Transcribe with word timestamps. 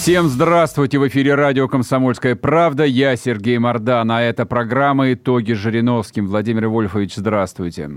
Всем 0.00 0.28
здравствуйте! 0.28 0.98
В 0.98 1.06
эфире 1.08 1.34
радио 1.34 1.68
«Комсомольская 1.68 2.34
правда». 2.34 2.84
Я 2.84 3.16
Сергей 3.16 3.58
Мордан, 3.58 4.10
а 4.10 4.22
это 4.22 4.46
программа 4.46 5.12
«Итоги 5.12 5.52
с 5.52 5.58
Жириновским». 5.58 6.26
Владимир 6.26 6.68
Вольфович, 6.68 7.16
здравствуйте. 7.16 7.90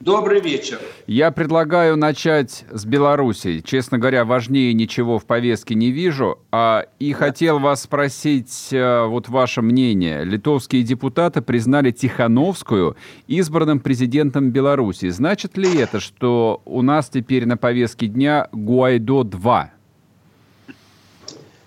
Добрый 0.00 0.40
вечер. 0.40 0.80
Я 1.06 1.30
предлагаю 1.30 1.96
начать 1.96 2.64
с 2.72 2.84
Беларуси. 2.84 3.62
Честно 3.64 3.98
говоря, 3.98 4.24
важнее 4.24 4.74
ничего 4.74 5.20
в 5.20 5.24
повестке 5.24 5.76
не 5.76 5.92
вижу. 5.92 6.40
А, 6.50 6.86
и 6.98 7.12
хотел 7.12 7.60
вас 7.60 7.82
спросить 7.82 8.70
а, 8.72 9.06
вот 9.06 9.28
ваше 9.28 9.62
мнение. 9.62 10.24
Литовские 10.24 10.82
депутаты 10.82 11.42
признали 11.42 11.92
Тихановскую 11.92 12.96
избранным 13.28 13.78
президентом 13.78 14.50
Беларуси. 14.50 15.08
Значит 15.10 15.56
ли 15.56 15.78
это, 15.78 16.00
что 16.00 16.60
у 16.64 16.82
нас 16.82 17.08
теперь 17.08 17.46
на 17.46 17.56
повестке 17.56 18.08
дня 18.08 18.48
Гуайдо-2? 18.50 19.68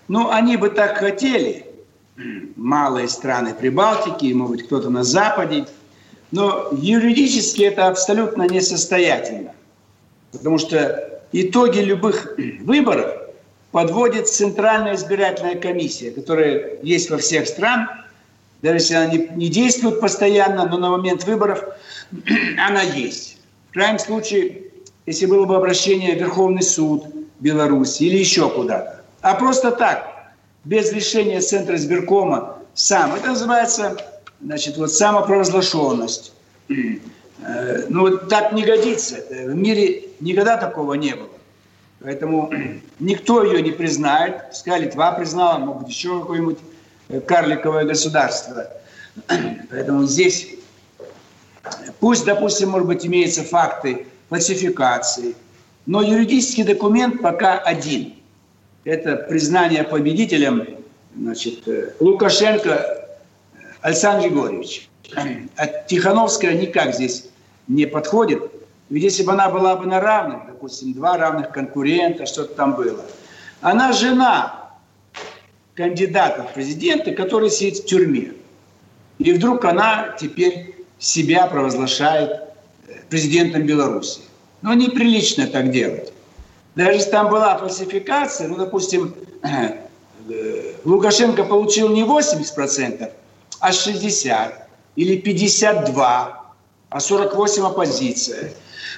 Ну, 0.08 0.30
они 0.30 0.56
бы 0.56 0.68
так 0.70 0.98
хотели, 0.98 1.66
малые 2.56 3.08
страны 3.08 3.54
Прибалтики, 3.54 4.32
может 4.32 4.56
быть, 4.56 4.66
кто-то 4.66 4.90
на 4.90 5.04
Западе, 5.04 5.66
но 6.30 6.68
юридически 6.72 7.62
это 7.62 7.88
абсолютно 7.88 8.42
несостоятельно. 8.42 9.52
Потому 10.32 10.58
что 10.58 11.22
итоги 11.32 11.78
любых 11.78 12.36
выборов 12.60 13.12
подводит 13.70 14.28
Центральная 14.28 14.94
избирательная 14.94 15.56
комиссия, 15.56 16.10
которая 16.10 16.78
есть 16.82 17.10
во 17.10 17.18
всех 17.18 17.46
странах, 17.46 17.90
даже 18.62 18.76
если 18.76 18.94
она 18.94 19.06
не, 19.12 19.48
действует 19.48 20.00
постоянно, 20.00 20.66
но 20.66 20.78
на 20.78 20.90
момент 20.90 21.24
выборов 21.24 21.62
она 22.58 22.82
есть. 22.82 23.38
В 23.70 23.74
крайнем 23.74 23.98
случае, 23.98 24.62
если 25.06 25.26
было 25.26 25.44
бы 25.44 25.56
обращение 25.56 26.16
в 26.16 26.18
Верховный 26.18 26.62
суд 26.62 27.04
Беларуси 27.40 28.04
или 28.04 28.16
еще 28.16 28.48
куда-то, 28.48 29.03
а 29.24 29.34
просто 29.36 29.70
так, 29.70 30.34
без 30.64 30.92
решения 30.92 31.40
Центра 31.40 31.76
избиркома 31.76 32.58
сам. 32.74 33.14
Это 33.14 33.28
называется 33.28 33.96
значит, 34.42 34.76
вот 34.76 34.92
самопровозглашенность. 34.92 36.34
Э, 36.68 37.86
ну, 37.88 38.02
вот 38.02 38.28
так 38.28 38.52
не 38.52 38.64
годится. 38.64 39.24
В 39.30 39.54
мире 39.54 40.04
никогда 40.20 40.58
такого 40.58 40.92
не 40.92 41.14
было. 41.14 41.30
Поэтому 42.00 42.52
никто 42.98 43.42
ее 43.42 43.62
не 43.62 43.70
признает. 43.70 44.54
Сказали, 44.54 44.84
Литва 44.84 45.12
признала, 45.12 45.56
может 45.56 45.84
быть, 45.84 45.88
еще 45.88 46.20
какое-нибудь 46.20 46.58
э, 47.08 47.20
карликовое 47.20 47.86
государство. 47.86 48.68
Поэтому 49.70 50.04
здесь 50.04 50.48
пусть, 51.98 52.26
допустим, 52.26 52.68
может 52.68 52.86
быть, 52.86 53.06
имеются 53.06 53.42
факты 53.42 54.06
фальсификации, 54.28 55.34
но 55.86 56.02
юридический 56.02 56.64
документ 56.64 57.22
пока 57.22 57.58
один– 57.58 58.16
это 58.84 59.16
признание 59.16 59.84
победителем 59.84 60.66
значит, 61.16 61.66
э, 61.66 61.92
Лукашенко 62.00 62.70
э, 62.70 63.58
Александр 63.80 64.28
Григорьевич. 64.28 64.88
А 65.56 65.66
Тихановская 65.66 66.54
никак 66.54 66.94
здесь 66.94 67.28
не 67.68 67.86
подходит. 67.86 68.42
Ведь 68.90 69.04
если 69.04 69.22
бы 69.22 69.32
она 69.32 69.48
была 69.48 69.76
бы 69.76 69.86
на 69.86 70.00
равных, 70.00 70.46
допустим, 70.46 70.92
два 70.92 71.16
равных 71.16 71.50
конкурента, 71.50 72.26
что-то 72.26 72.54
там 72.54 72.74
было. 72.74 73.04
Она 73.60 73.92
жена 73.92 74.72
кандидата 75.74 76.42
в 76.44 76.52
президенты, 76.52 77.12
который 77.12 77.50
сидит 77.50 77.78
в 77.78 77.86
тюрьме. 77.86 78.32
И 79.18 79.32
вдруг 79.32 79.64
она 79.64 80.14
теперь 80.20 80.74
себя 80.98 81.46
провозглашает 81.46 82.30
э, 82.88 82.92
президентом 83.08 83.62
Беларуси. 83.62 84.20
Но 84.62 84.74
неприлично 84.74 85.46
так 85.46 85.70
делать. 85.70 86.13
Даже 86.74 86.92
если 86.92 87.10
там 87.10 87.30
была 87.30 87.56
фальсификация, 87.58 88.48
ну, 88.48 88.56
допустим, 88.56 89.14
э, 89.42 89.78
Лукашенко 90.84 91.44
получил 91.44 91.88
не 91.88 92.02
80%, 92.02 93.10
а 93.60 93.70
60% 93.70 94.52
или 94.96 95.20
52%, 95.20 96.34
а 96.90 96.98
48% 96.98 97.66
оппозиция. 97.66 98.52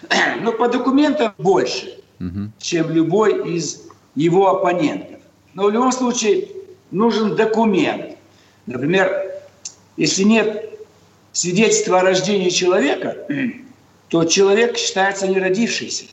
Но 0.42 0.52
по 0.52 0.68
документам 0.68 1.32
больше, 1.38 2.00
угу. 2.20 2.50
чем 2.58 2.90
любой 2.90 3.54
из 3.54 3.82
его 4.14 4.48
оппонентов. 4.48 5.20
Но 5.54 5.64
в 5.64 5.70
любом 5.70 5.92
случае 5.92 6.48
нужен 6.90 7.36
документ. 7.36 8.16
Например, 8.66 9.32
если 9.96 10.22
нет 10.22 10.78
свидетельства 11.32 12.00
о 12.00 12.02
рождении 12.02 12.50
человека, 12.50 13.16
то 14.08 14.24
человек 14.24 14.76
считается 14.78 15.26
не 15.26 15.38
родившийся. 15.38 16.06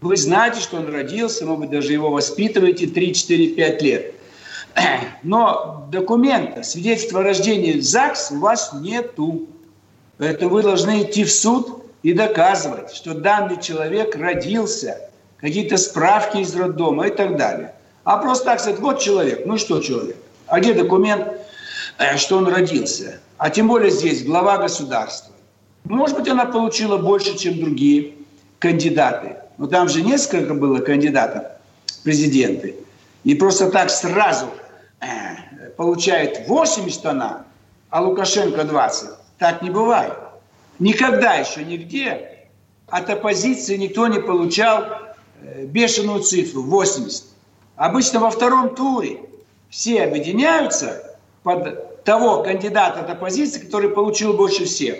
Вы 0.00 0.16
знаете, 0.16 0.60
что 0.60 0.78
он 0.78 0.88
родился, 0.92 1.44
может 1.44 1.60
быть, 1.60 1.70
даже 1.70 1.92
его 1.92 2.10
воспитываете 2.10 2.86
3, 2.86 3.14
4, 3.14 3.48
5 3.48 3.82
лет. 3.82 4.14
Но 5.22 5.86
документа, 5.90 6.62
свидетельства 6.62 7.20
о 7.20 7.22
рождении 7.22 7.72
в 7.72 7.82
ЗАГС 7.82 8.30
у 8.30 8.38
вас 8.38 8.72
нету. 8.72 9.46
Поэтому 10.16 10.52
вы 10.52 10.62
должны 10.62 11.02
идти 11.02 11.24
в 11.24 11.32
суд 11.32 11.84
и 12.02 12.14
доказывать, 12.14 12.94
что 12.94 13.14
данный 13.14 13.60
человек 13.60 14.16
родился, 14.16 15.10
какие-то 15.38 15.76
справки 15.76 16.38
из 16.38 16.54
роддома 16.54 17.08
и 17.08 17.10
так 17.10 17.36
далее. 17.36 17.74
А 18.04 18.16
просто 18.18 18.46
так 18.46 18.60
сказать, 18.60 18.80
вот 18.80 19.00
человек, 19.00 19.44
ну 19.44 19.58
что 19.58 19.80
человек? 19.80 20.16
А 20.46 20.60
где 20.60 20.72
документ, 20.72 21.28
э, 21.98 22.16
что 22.16 22.38
он 22.38 22.48
родился? 22.48 23.20
А 23.36 23.50
тем 23.50 23.68
более 23.68 23.90
здесь 23.90 24.24
глава 24.24 24.58
государства. 24.58 25.34
Может 25.84 26.18
быть, 26.18 26.28
она 26.28 26.46
получила 26.46 26.96
больше, 26.96 27.36
чем 27.38 27.60
другие 27.60 28.14
кандидаты. 28.58 29.36
Но 29.60 29.66
там 29.66 29.90
же 29.90 30.00
несколько 30.00 30.54
было 30.54 30.78
кандидатов 30.78 31.44
в 31.84 32.02
президенты. 32.02 32.76
И 33.24 33.34
просто 33.34 33.70
так 33.70 33.90
сразу 33.90 34.46
э, 35.00 35.68
получает 35.76 36.48
80 36.48 37.04
она, 37.04 37.44
а 37.90 38.00
Лукашенко 38.00 38.64
20. 38.64 39.10
Так 39.38 39.60
не 39.60 39.68
бывает. 39.68 40.14
Никогда 40.78 41.34
еще 41.34 41.62
нигде 41.62 42.46
от 42.88 43.10
оппозиции 43.10 43.76
никто 43.76 44.06
не 44.06 44.18
получал 44.18 44.86
э, 45.42 45.66
бешеную 45.66 46.20
цифру 46.22 46.62
80. 46.62 47.24
Обычно 47.76 48.20
во 48.20 48.30
втором 48.30 48.74
туре 48.74 49.20
все 49.68 50.04
объединяются 50.04 51.18
под 51.42 52.02
того 52.04 52.42
кандидата 52.42 53.00
от 53.00 53.10
оппозиции, 53.10 53.60
который 53.60 53.90
получил 53.90 54.32
больше 54.32 54.64
всех. 54.64 54.96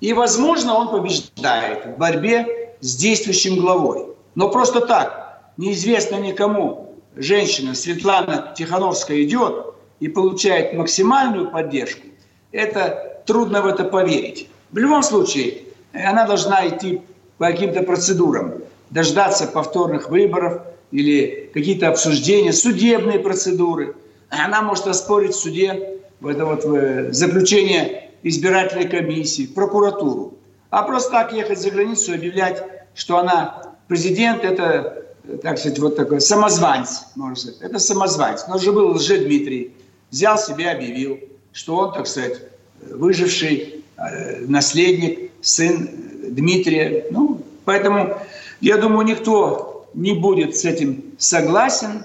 И, 0.00 0.12
возможно, 0.12 0.74
он 0.74 0.88
побеждает 0.88 1.86
в 1.86 1.98
борьбе 1.98 2.61
с 2.82 2.96
действующим 2.96 3.56
главой. 3.56 4.08
Но 4.34 4.50
просто 4.50 4.82
так, 4.82 5.40
неизвестно 5.56 6.16
никому, 6.16 6.94
женщина 7.16 7.74
Светлана 7.74 8.52
Тихановская 8.56 9.22
идет 9.22 9.74
и 10.00 10.08
получает 10.08 10.74
максимальную 10.74 11.50
поддержку, 11.50 12.08
это 12.50 13.22
трудно 13.24 13.62
в 13.62 13.66
это 13.66 13.84
поверить. 13.84 14.48
В 14.72 14.78
любом 14.78 15.02
случае, 15.02 15.58
она 15.92 16.26
должна 16.26 16.66
идти 16.68 17.02
по 17.38 17.46
каким-то 17.46 17.82
процедурам, 17.82 18.54
дождаться 18.90 19.46
повторных 19.46 20.10
выборов 20.10 20.62
или 20.90 21.50
какие-то 21.54 21.88
обсуждения, 21.88 22.52
судебные 22.52 23.20
процедуры. 23.20 23.94
Она 24.28 24.60
может 24.60 24.86
оспорить 24.88 25.32
в 25.34 25.40
суде 25.40 26.00
в 26.20 26.26
это 26.26 26.44
вот 26.44 26.64
в 26.64 27.12
заключение 27.12 28.10
избирательной 28.22 28.88
комиссии, 28.88 29.46
прокуратуру. 29.46 30.34
А 30.70 30.84
просто 30.84 31.10
так 31.10 31.32
ехать 31.34 31.60
за 31.60 31.70
границу 31.70 32.12
и 32.12 32.14
объявлять, 32.14 32.64
что 32.94 33.18
она 33.18 33.74
президент, 33.88 34.44
это, 34.44 35.04
так 35.42 35.58
сказать, 35.58 35.78
вот 35.78 35.96
такой 35.96 36.20
самозванец, 36.20 37.06
можно 37.14 37.36
сказать. 37.36 37.60
Это 37.60 37.78
самозванец. 37.78 38.44
Но 38.48 38.56
уже 38.56 38.72
был 38.72 38.92
Лже-Дмитрий, 38.92 39.72
взял 40.10 40.38
себя, 40.38 40.72
объявил, 40.72 41.20
что 41.52 41.76
он, 41.76 41.92
так 41.92 42.06
сказать, 42.06 42.40
выживший 42.80 43.84
э, 43.96 44.46
наследник, 44.46 45.30
сын 45.40 45.88
Дмитрия. 46.28 47.06
Ну, 47.10 47.40
поэтому, 47.64 48.16
я 48.60 48.76
думаю, 48.76 49.06
никто 49.06 49.86
не 49.94 50.12
будет 50.12 50.56
с 50.56 50.64
этим 50.64 51.04
согласен. 51.18 52.04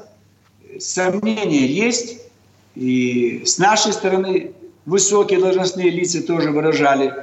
Сомнения 0.80 1.66
есть. 1.66 2.22
И 2.76 3.44
с 3.46 3.58
нашей 3.58 3.94
стороны 3.94 4.54
высокие 4.86 5.40
должностные 5.40 5.90
лица 5.90 6.22
тоже 6.22 6.52
выражали 6.52 7.14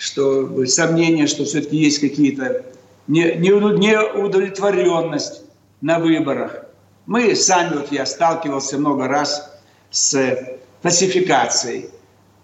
что 0.00 0.64
сомнения, 0.64 1.26
что 1.26 1.44
все-таки 1.44 1.76
есть 1.76 1.98
какие-то 1.98 2.64
неудовлетворенность 3.10 5.42
на 5.80 5.98
выборах. 5.98 6.66
Мы 7.06 7.34
сами, 7.34 7.78
вот 7.78 7.90
я 7.90 8.06
сталкивался 8.06 8.78
много 8.78 9.08
раз 9.08 9.58
с 9.90 10.38
фальсификацией, 10.82 11.90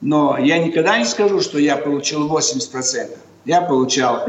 но 0.00 0.36
я 0.38 0.58
никогда 0.58 0.98
не 0.98 1.04
скажу, 1.04 1.40
что 1.40 1.58
я 1.58 1.76
получил 1.76 2.28
80%. 2.28 3.16
Я 3.44 3.60
получал, 3.60 4.26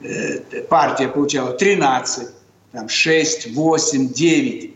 э, 0.00 0.38
партия 0.68 1.08
получала 1.08 1.52
13, 1.52 2.28
там 2.72 2.88
6, 2.88 3.54
8, 3.54 4.12
9, 4.12 4.74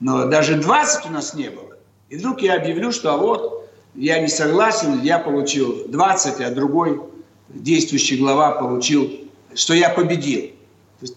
но 0.00 0.26
даже 0.26 0.56
20 0.56 1.06
у 1.06 1.10
нас 1.10 1.34
не 1.34 1.50
было. 1.50 1.76
И 2.08 2.16
вдруг 2.16 2.40
я 2.40 2.54
объявлю, 2.54 2.92
что 2.92 3.12
а 3.12 3.16
вот 3.16 3.68
я 3.96 4.20
не 4.20 4.28
согласен, 4.28 5.00
я 5.02 5.18
получил 5.18 5.88
20, 5.88 6.40
а 6.40 6.50
другой 6.50 7.00
действующий 7.48 8.18
глава 8.18 8.52
получил, 8.52 9.25
что 9.56 9.74
я 9.74 9.88
победил. 9.88 10.52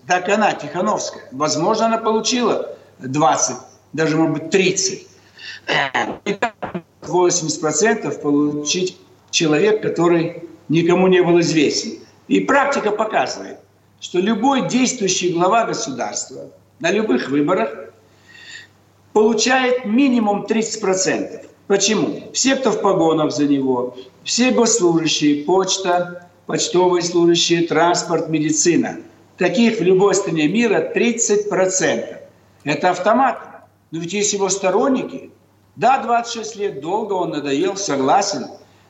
Так 0.07 0.29
она, 0.29 0.53
Тихановская. 0.53 1.23
Возможно, 1.31 1.85
она 1.85 1.97
получила 1.97 2.75
20, 2.99 3.55
даже, 3.93 4.17
может 4.17 4.33
быть, 4.33 4.49
30. 4.49 5.07
80% 7.01 8.21
получить 8.21 8.97
человек, 9.29 9.81
который 9.81 10.43
никому 10.69 11.07
не 11.07 11.21
был 11.21 11.39
известен. 11.41 11.99
И 12.27 12.39
практика 12.41 12.91
показывает, 12.91 13.59
что 13.99 14.19
любой 14.19 14.67
действующий 14.67 15.33
глава 15.33 15.65
государства 15.65 16.49
на 16.79 16.91
любых 16.91 17.29
выборах 17.29 17.91
получает 19.13 19.85
минимум 19.85 20.45
30%. 20.45 21.45
Почему? 21.67 22.31
Все, 22.33 22.55
кто 22.55 22.71
в 22.71 22.81
погонах 22.81 23.31
за 23.31 23.45
него, 23.45 23.97
все 24.23 24.51
госслужащие, 24.51 25.43
почта, 25.43 26.28
почтовые 26.49 27.03
служащие, 27.03 27.67
транспорт, 27.67 28.27
медицина. 28.27 28.97
Таких 29.37 29.79
в 29.79 29.83
любой 29.83 30.15
стране 30.15 30.47
мира 30.47 30.91
30%. 30.95 32.17
Это 32.63 32.89
автомат. 32.89 33.67
Но 33.91 33.99
ведь 33.99 34.13
есть 34.13 34.33
его 34.33 34.49
сторонники. 34.49 35.29
Да, 35.75 36.01
26 36.01 36.55
лет, 36.55 36.81
долго 36.81 37.13
он 37.13 37.29
надоел, 37.29 37.75
согласен. 37.75 38.47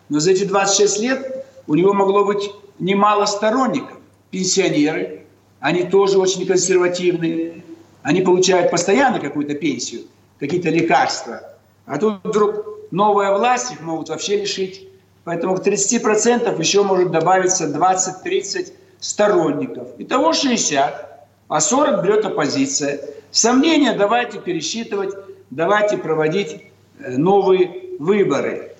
Но 0.07 0.21
за 0.21 0.31
эти 0.31 0.45
26 0.45 0.99
лет 1.01 1.45
у 1.67 1.75
него 1.75 1.91
могло 1.91 2.23
быть 2.23 2.49
немало 2.79 3.25
сторонников. 3.25 3.97
Пенсионеры, 4.31 5.25
они 5.59 5.83
тоже 5.83 6.17
очень 6.17 6.45
консервативные. 6.45 7.65
Они 8.03 8.21
получают 8.21 8.71
постоянно 8.71 9.19
какую-то 9.19 9.55
пенсию, 9.55 10.03
какие-то 10.39 10.69
лекарства. 10.69 11.41
А 11.85 11.97
тут 11.97 12.21
вдруг 12.23 12.65
новая 12.91 13.37
власть 13.37 13.73
их 13.73 13.81
могут 13.81 14.07
вообще 14.07 14.39
лишить. 14.39 14.88
Поэтому 15.29 15.57
к 15.57 15.59
30% 15.59 16.59
еще 16.59 16.81
может 16.81 17.11
добавиться 17.11 17.67
20-30 17.67 18.73
сторонников. 18.99 19.89
Итого 19.99 20.33
60, 20.33 21.27
а 21.47 21.61
40 21.61 22.03
берет 22.03 22.25
оппозиция. 22.25 22.99
Сомнения 23.29 23.93
давайте 23.93 24.39
пересчитывать, 24.39 25.13
давайте 25.51 25.99
проводить 25.99 26.63
э, 26.97 27.15
новые 27.17 27.95
выборы. 27.99 28.71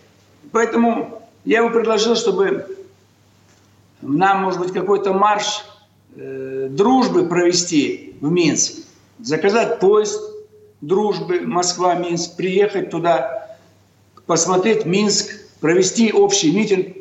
Поэтому 0.52 1.22
я 1.46 1.62
бы 1.64 1.70
предложил, 1.70 2.16
чтобы 2.16 2.66
нам, 4.02 4.42
может 4.42 4.60
быть, 4.60 4.74
какой-то 4.74 5.14
марш 5.14 5.64
э, 6.16 6.66
дружбы 6.72 7.28
провести 7.28 8.18
в 8.22 8.32
Минск, 8.32 8.88
заказать 9.20 9.80
поезд 9.80 10.20
дружбы 10.82 11.42
Москва-Минск, 11.42 12.38
приехать 12.38 12.90
туда, 12.90 13.56
посмотреть 14.26 14.88
Минск, 14.88 15.39
провести 15.60 16.12
общий 16.12 16.52
митинг, 16.52 16.96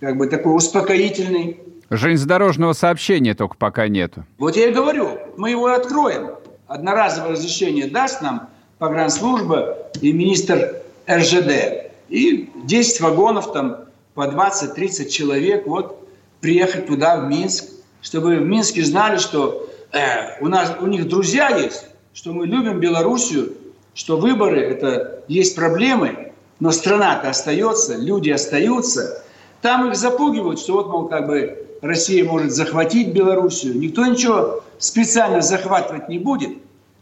как 0.00 0.16
бы 0.16 0.26
такой 0.26 0.56
успокоительный. 0.56 1.58
Железнодорожного 1.90 2.72
сообщения 2.72 3.34
только 3.34 3.56
пока 3.56 3.88
нету. 3.88 4.24
Вот 4.38 4.56
я 4.56 4.68
и 4.68 4.72
говорю, 4.72 5.18
мы 5.36 5.50
его 5.50 5.66
откроем. 5.66 6.30
Одноразовое 6.66 7.32
разрешение 7.32 7.86
даст 7.86 8.22
нам 8.22 8.48
погранслужба 8.78 9.78
и 10.00 10.12
министр 10.12 10.82
РЖД. 11.08 11.90
И 12.08 12.50
10 12.64 13.00
вагонов 13.00 13.52
там 13.52 13.84
по 14.14 14.26
20-30 14.26 15.08
человек. 15.08 15.66
Вот 15.66 16.08
приехать 16.40 16.86
туда, 16.86 17.16
в 17.16 17.28
Минск, 17.28 17.64
чтобы 18.02 18.36
в 18.36 18.44
Минске 18.44 18.82
знали, 18.82 19.18
что 19.18 19.68
э, 19.92 20.40
у, 20.40 20.48
нас, 20.48 20.76
у 20.80 20.86
них 20.86 21.08
друзья 21.08 21.48
есть, 21.48 21.86
что 22.12 22.32
мы 22.32 22.46
любим 22.46 22.80
Белоруссию, 22.80 23.54
что 23.94 24.18
выборы– 24.18 24.60
это 24.60 25.22
есть 25.28 25.56
проблемы, 25.56 26.23
но 26.64 26.72
страна-то 26.72 27.28
остается, 27.28 27.94
люди 27.94 28.30
остаются. 28.30 29.22
Там 29.62 29.88
их 29.88 29.96
запугивают, 29.96 30.58
что 30.58 30.72
вот, 30.72 30.88
мол, 30.88 31.08
как 31.08 31.26
бы 31.26 31.66
Россия 31.80 32.24
может 32.24 32.52
захватить 32.52 33.12
Белоруссию. 33.12 33.78
Никто 33.78 34.04
ничего 34.06 34.62
специально 34.78 35.40
захватывать 35.42 36.08
не 36.08 36.18
будет. 36.18 36.56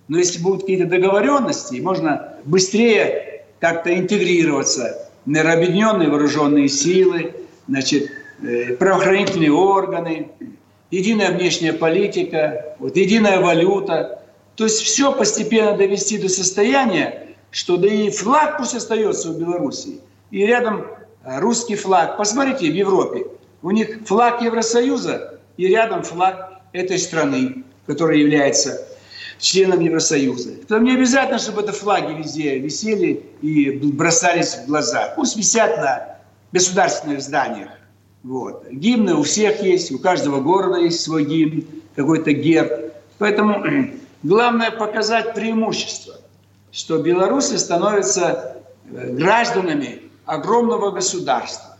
Но 0.08 0.18
если 0.18 0.42
будут 0.42 0.62
какие-то 0.62 0.86
договоренности, 0.86 1.80
можно 1.80 2.34
быстрее 2.44 3.44
как-то 3.60 3.96
интегрироваться. 3.96 5.08
Наверное, 5.26 5.56
объединенные 5.56 6.08
вооруженные 6.10 6.68
силы, 6.68 7.32
значит, 7.68 8.10
Э, 8.42 8.74
правоохранительные 8.74 9.52
органы, 9.52 10.32
единая 10.90 11.30
внешняя 11.30 11.72
политика, 11.72 12.74
вот, 12.80 12.96
единая 12.96 13.40
валюта. 13.40 14.20
То 14.56 14.64
есть 14.64 14.80
все 14.80 15.12
постепенно 15.12 15.76
довести 15.76 16.18
до 16.18 16.28
состояния, 16.28 17.31
что 17.52 17.76
да 17.76 17.86
и 17.86 18.10
флаг 18.10 18.58
пусть 18.58 18.74
остается 18.74 19.30
у 19.30 19.34
Беларуси, 19.34 20.00
и 20.32 20.44
рядом 20.44 20.86
э, 21.24 21.38
русский 21.38 21.76
флаг. 21.76 22.16
Посмотрите, 22.16 22.70
в 22.70 22.74
Европе 22.74 23.26
у 23.62 23.70
них 23.70 24.00
флаг 24.06 24.42
Евросоюза 24.42 25.38
и 25.56 25.68
рядом 25.68 26.02
флаг 26.02 26.62
этой 26.72 26.98
страны, 26.98 27.62
которая 27.86 28.16
является 28.16 28.88
членом 29.38 29.80
Евросоюза. 29.80 30.50
Там 30.66 30.84
не 30.84 30.94
обязательно, 30.94 31.38
чтобы 31.38 31.60
это 31.60 31.72
флаги 31.72 32.14
везде 32.14 32.58
висели 32.58 33.22
и 33.42 33.70
бросались 33.70 34.54
в 34.54 34.66
глаза. 34.66 35.12
Пусть 35.14 35.36
висят 35.36 35.76
на 35.76 36.16
государственных 36.52 37.20
зданиях. 37.20 37.70
Вот. 38.22 38.66
Гимны 38.70 39.14
у 39.14 39.24
всех 39.24 39.62
есть, 39.62 39.92
у 39.92 39.98
каждого 39.98 40.40
города 40.40 40.78
есть 40.78 41.00
свой 41.00 41.24
гимн, 41.24 41.64
какой-то 41.96 42.32
герб. 42.32 42.94
Поэтому 43.18 43.64
главное 44.22 44.70
показать 44.70 45.34
преимущество, 45.34 46.14
что 46.72 46.98
белорусы 46.98 47.58
становятся 47.58 48.56
э, 48.90 49.10
гражданами 49.12 50.02
огромного 50.24 50.90
государства 50.90 51.78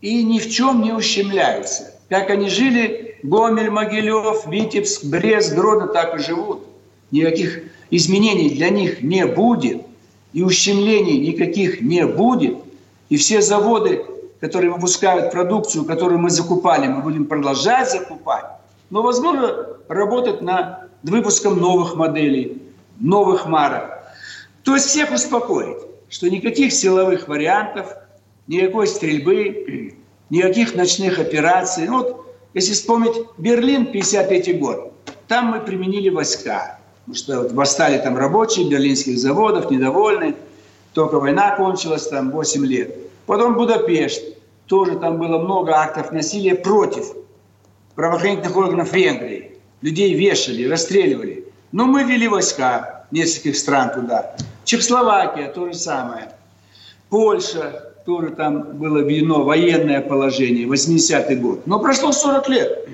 и 0.00 0.24
ни 0.24 0.38
в 0.38 0.50
чем 0.50 0.82
не 0.82 0.92
ущемляются. 0.92 1.94
Как 2.08 2.30
они 2.30 2.48
жили, 2.48 3.18
Гомель, 3.22 3.70
Могилев, 3.70 4.46
Витебск, 4.46 5.04
Брест, 5.04 5.54
Гродно 5.54 5.86
так 5.86 6.16
и 6.16 6.22
живут. 6.22 6.66
Никаких 7.12 7.62
изменений 7.90 8.50
для 8.50 8.70
них 8.70 9.02
не 9.02 9.26
будет, 9.26 9.82
и 10.32 10.42
ущемлений 10.42 11.18
никаких 11.18 11.80
не 11.80 12.06
будет. 12.06 12.56
И 13.08 13.16
все 13.16 13.42
заводы 13.42 14.04
которые 14.40 14.72
выпускают 14.72 15.30
продукцию, 15.32 15.84
которую 15.84 16.18
мы 16.18 16.30
закупали, 16.30 16.88
мы 16.88 17.02
будем 17.02 17.26
продолжать 17.26 17.90
закупать. 17.90 18.44
Но, 18.88 19.02
возможно, 19.02 19.66
работать 19.88 20.40
над 20.40 20.88
выпуском 21.02 21.58
новых 21.58 21.94
моделей, 21.94 22.62
новых 22.98 23.46
марок. 23.46 23.99
То 24.64 24.74
есть 24.74 24.86
всех 24.86 25.12
успокоить, 25.12 25.78
что 26.08 26.28
никаких 26.28 26.72
силовых 26.72 27.28
вариантов, 27.28 27.94
никакой 28.46 28.86
стрельбы, 28.86 29.94
никаких 30.28 30.74
ночных 30.74 31.18
операций. 31.18 31.86
Ну, 31.86 31.98
вот, 31.98 32.26
если 32.52 32.72
вспомнить 32.72 33.16
Берлин, 33.38 33.86
53 33.86 34.54
год, 34.54 34.92
там 35.28 35.46
мы 35.46 35.60
применили 35.60 36.08
войска. 36.08 36.78
Потому 37.00 37.14
что 37.16 37.42
вот 37.42 37.52
восстали 37.52 37.98
там 37.98 38.16
рабочие 38.16 38.68
берлинских 38.68 39.18
заводов, 39.18 39.70
недовольны. 39.70 40.34
Только 40.92 41.18
война 41.20 41.56
кончилась, 41.56 42.08
там 42.08 42.30
8 42.30 42.66
лет. 42.66 42.96
Потом 43.26 43.54
Будапешт. 43.54 44.22
Тоже 44.66 44.98
там 44.98 45.18
было 45.18 45.38
много 45.38 45.72
актов 45.74 46.12
насилия 46.12 46.54
против 46.54 47.06
правоохранительных 47.94 48.56
органов 48.56 48.92
Венгрии. 48.92 49.58
Людей 49.82 50.14
вешали, 50.14 50.68
расстреливали. 50.68 51.44
Но 51.72 51.86
мы 51.86 52.04
вели 52.04 52.28
войска 52.28 52.99
нескольких 53.10 53.56
стран 53.56 53.92
туда. 53.92 54.34
Чехословакия 54.64 55.48
то 55.52 55.66
же 55.66 55.74
самое. 55.74 56.32
Польша, 57.08 57.90
тоже 58.06 58.30
там 58.30 58.76
было 58.76 58.98
введено 58.98 59.44
военное 59.44 60.00
положение, 60.00 60.66
80-й 60.66 61.36
год. 61.36 61.66
Но 61.66 61.80
прошло 61.80 62.12
40 62.12 62.48
лет. 62.48 62.88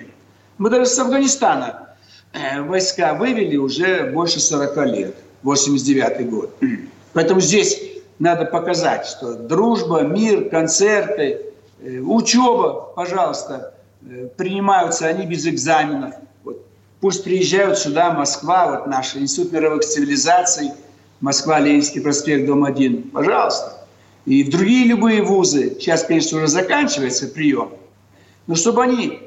Мы 0.59 0.71
даже 0.71 0.87
с 0.87 0.99
Афганистана 0.99 1.97
э, 2.33 2.63
войска 2.63 3.15
вывели 3.15 3.57
уже 3.57 4.11
больше 4.13 4.41
40 4.41 4.77
лет, 4.87 5.17
89-й 5.45 6.25
год. 6.25 6.57
Поэтому 7.13 7.41
здесь 7.41 7.81
надо 8.19 8.47
показать, 8.47 9.07
что 9.07 9.35
дружба, 9.35 10.01
мир, 10.01 10.49
концерты, 10.49 11.43
э, 11.81 11.99
учеба, 11.99 12.93
пожалуйста, 12.97 13.75
э, 14.03 14.29
принимаются 14.37 15.07
они 15.07 15.27
без 15.27 15.47
экзаменов. 15.47 16.15
Пусть 17.01 17.25
приезжают 17.25 17.79
сюда, 17.79 18.13
Москва, 18.13 18.71
вот 18.71 18.87
наш 18.87 19.17
Институт 19.17 19.53
мировых 19.53 19.85
цивилизаций, 19.85 20.71
Москва, 21.21 21.61
Ленинский 21.61 22.01
проспект, 22.01 22.47
дом 22.47 22.65
1, 22.65 23.11
пожалуйста. 23.11 23.87
И 24.25 24.43
в 24.43 24.51
другие 24.51 24.87
любые 24.87 25.23
вузы, 25.23 25.77
сейчас, 25.79 26.05
конечно, 26.05 26.39
уже 26.39 26.49
заканчивается 26.49 27.29
прием, 27.29 27.71
но 28.47 28.55
чтобы 28.55 28.83
они 28.83 29.21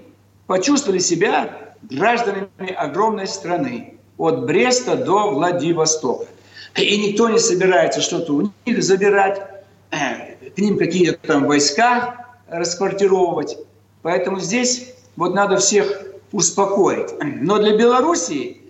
почувствовали 0.47 0.99
себя 0.99 1.75
гражданами 1.83 2.73
огромной 2.75 3.27
страны, 3.27 3.99
от 4.17 4.45
Бреста 4.45 4.97
до 4.97 5.31
Владивостока. 5.31 6.27
И 6.75 6.97
никто 6.97 7.29
не 7.29 7.39
собирается 7.39 8.01
что-то 8.01 8.33
у 8.33 8.51
них 8.65 8.83
забирать, 8.83 9.41
э, 9.91 10.49
к 10.49 10.57
ним 10.57 10.77
какие-то 10.77 11.17
там 11.25 11.45
войска 11.45 12.27
расквартировывать. 12.47 13.57
Поэтому 14.01 14.39
здесь 14.39 14.93
вот 15.15 15.33
надо 15.33 15.57
всех 15.57 16.08
успокоить. 16.31 17.09
Но 17.21 17.59
для 17.59 17.75
Белоруссии 17.77 18.61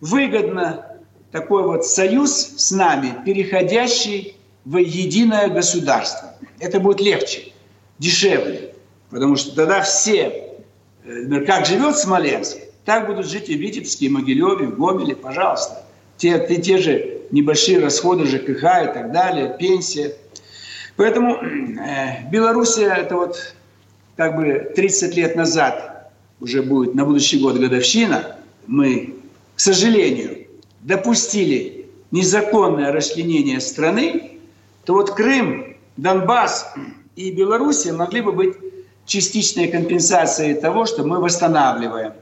выгодно 0.00 0.98
такой 1.30 1.62
вот 1.62 1.86
союз 1.86 2.32
с 2.32 2.70
нами, 2.70 3.14
переходящий 3.24 4.36
в 4.64 4.76
единое 4.76 5.48
государство. 5.48 6.34
Это 6.60 6.78
будет 6.78 7.00
легче, 7.00 7.52
дешевле, 7.98 8.74
потому 9.10 9.36
что 9.36 9.54
тогда 9.56 9.80
все, 9.82 10.54
например, 11.04 11.46
как 11.46 11.66
живет 11.66 11.96
Смоленск, 11.96 12.58
так 12.84 13.06
будут 13.06 13.26
жить 13.26 13.48
и 13.48 13.56
в 13.56 13.60
Витебске, 13.60 14.06
и 14.06 14.08
Могилеве, 14.08 14.66
в 14.66 14.78
Гомеле, 14.78 15.16
пожалуйста. 15.16 15.84
Те, 16.16 16.46
те, 16.46 16.60
те 16.60 16.78
же 16.78 17.22
небольшие 17.30 17.80
расходы 17.80 18.26
ЖКХ 18.26 18.62
и 18.62 18.92
так 18.92 19.12
далее, 19.12 19.56
пенсия. 19.58 20.14
Поэтому 20.96 21.36
э, 21.36 22.28
Белоруссия, 22.30 22.94
это 22.94 23.16
вот 23.16 23.54
как 24.16 24.36
бы 24.36 24.72
30 24.76 25.16
лет 25.16 25.36
назад, 25.36 25.91
уже 26.42 26.62
будет 26.62 26.94
на 26.94 27.04
будущий 27.04 27.38
год 27.38 27.56
годовщина, 27.56 28.36
мы, 28.66 29.14
к 29.54 29.60
сожалению, 29.60 30.48
допустили 30.80 31.86
незаконное 32.10 32.92
расчленение 32.92 33.60
страны, 33.60 34.38
то 34.84 34.94
вот 34.94 35.12
Крым, 35.12 35.76
Донбасс 35.96 36.66
и 37.14 37.30
Белоруссия 37.30 37.92
могли 37.92 38.20
бы 38.22 38.32
быть 38.32 38.56
частичной 39.06 39.68
компенсацией 39.68 40.54
того, 40.54 40.84
что 40.84 41.04
мы 41.04 41.20
восстанавливаем 41.20 42.12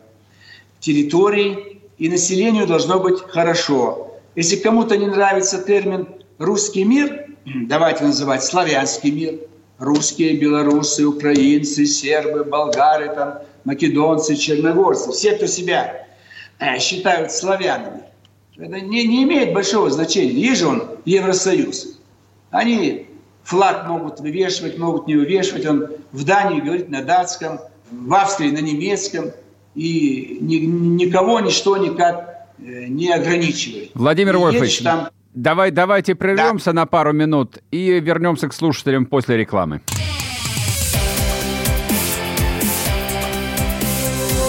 территории, 0.81 1.81
и 1.99 2.09
населению 2.09 2.67
должно 2.67 2.99
быть 2.99 3.21
хорошо. 3.21 4.19
Если 4.35 4.57
кому-то 4.57 4.97
не 4.97 5.07
нравится 5.07 5.63
термин 5.63 6.09
«русский 6.39 6.85
мир», 6.85 7.27
давайте 7.45 8.05
называть 8.05 8.43
«славянский 8.43 9.11
мир», 9.11 9.35
русские, 9.81 10.37
белорусы, 10.37 11.05
украинцы, 11.07 11.87
сербы, 11.87 12.45
болгары, 12.45 13.09
там, 13.15 13.39
македонцы, 13.65 14.37
черногорцы, 14.37 15.11
все, 15.11 15.33
кто 15.33 15.47
себя 15.47 16.07
э, 16.59 16.79
считают 16.79 17.33
славянами, 17.33 18.03
это 18.57 18.79
не, 18.81 19.07
не 19.07 19.25
имеет 19.25 19.55
большого 19.55 19.91
значения. 19.91 20.33
Есть 20.33 20.61
же 20.61 20.69
он 20.69 20.83
Евросоюз. 21.07 21.99
Они 22.51 23.07
флаг 23.43 23.89
могут 23.89 24.21
вывешивать, 24.21 24.77
могут 24.79 25.07
не 25.07 25.17
вывешивать. 25.17 25.65
Он 25.65 25.89
в 26.13 26.25
Дании 26.25 26.61
говорит 26.61 26.91
на 26.91 27.03
датском, 27.03 27.59
в 27.91 28.15
Австрии 28.15 28.51
на 28.51 28.59
немецком. 28.59 29.31
И 29.75 30.39
ни, 30.41 30.57
никого 30.57 31.41
ничто 31.41 31.79
никак 31.79 32.49
э, 32.59 32.87
не 32.87 33.11
ограничивает. 33.11 33.93
Владимир 33.95 34.37
Вольфович, 34.37 34.81
там... 34.81 35.09
давай, 35.35 35.71
давайте 35.71 36.15
прервемся 36.15 36.73
да. 36.73 36.81
на 36.81 36.87
пару 36.87 37.13
минут 37.13 37.59
и 37.71 38.01
вернемся 38.01 38.49
к 38.49 38.55
слушателям 38.55 39.07
после 39.07 39.37
рекламы. 39.37 39.81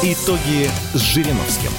Итоги 0.04 0.68
с 0.94 1.00
Жириновским. 1.00 1.72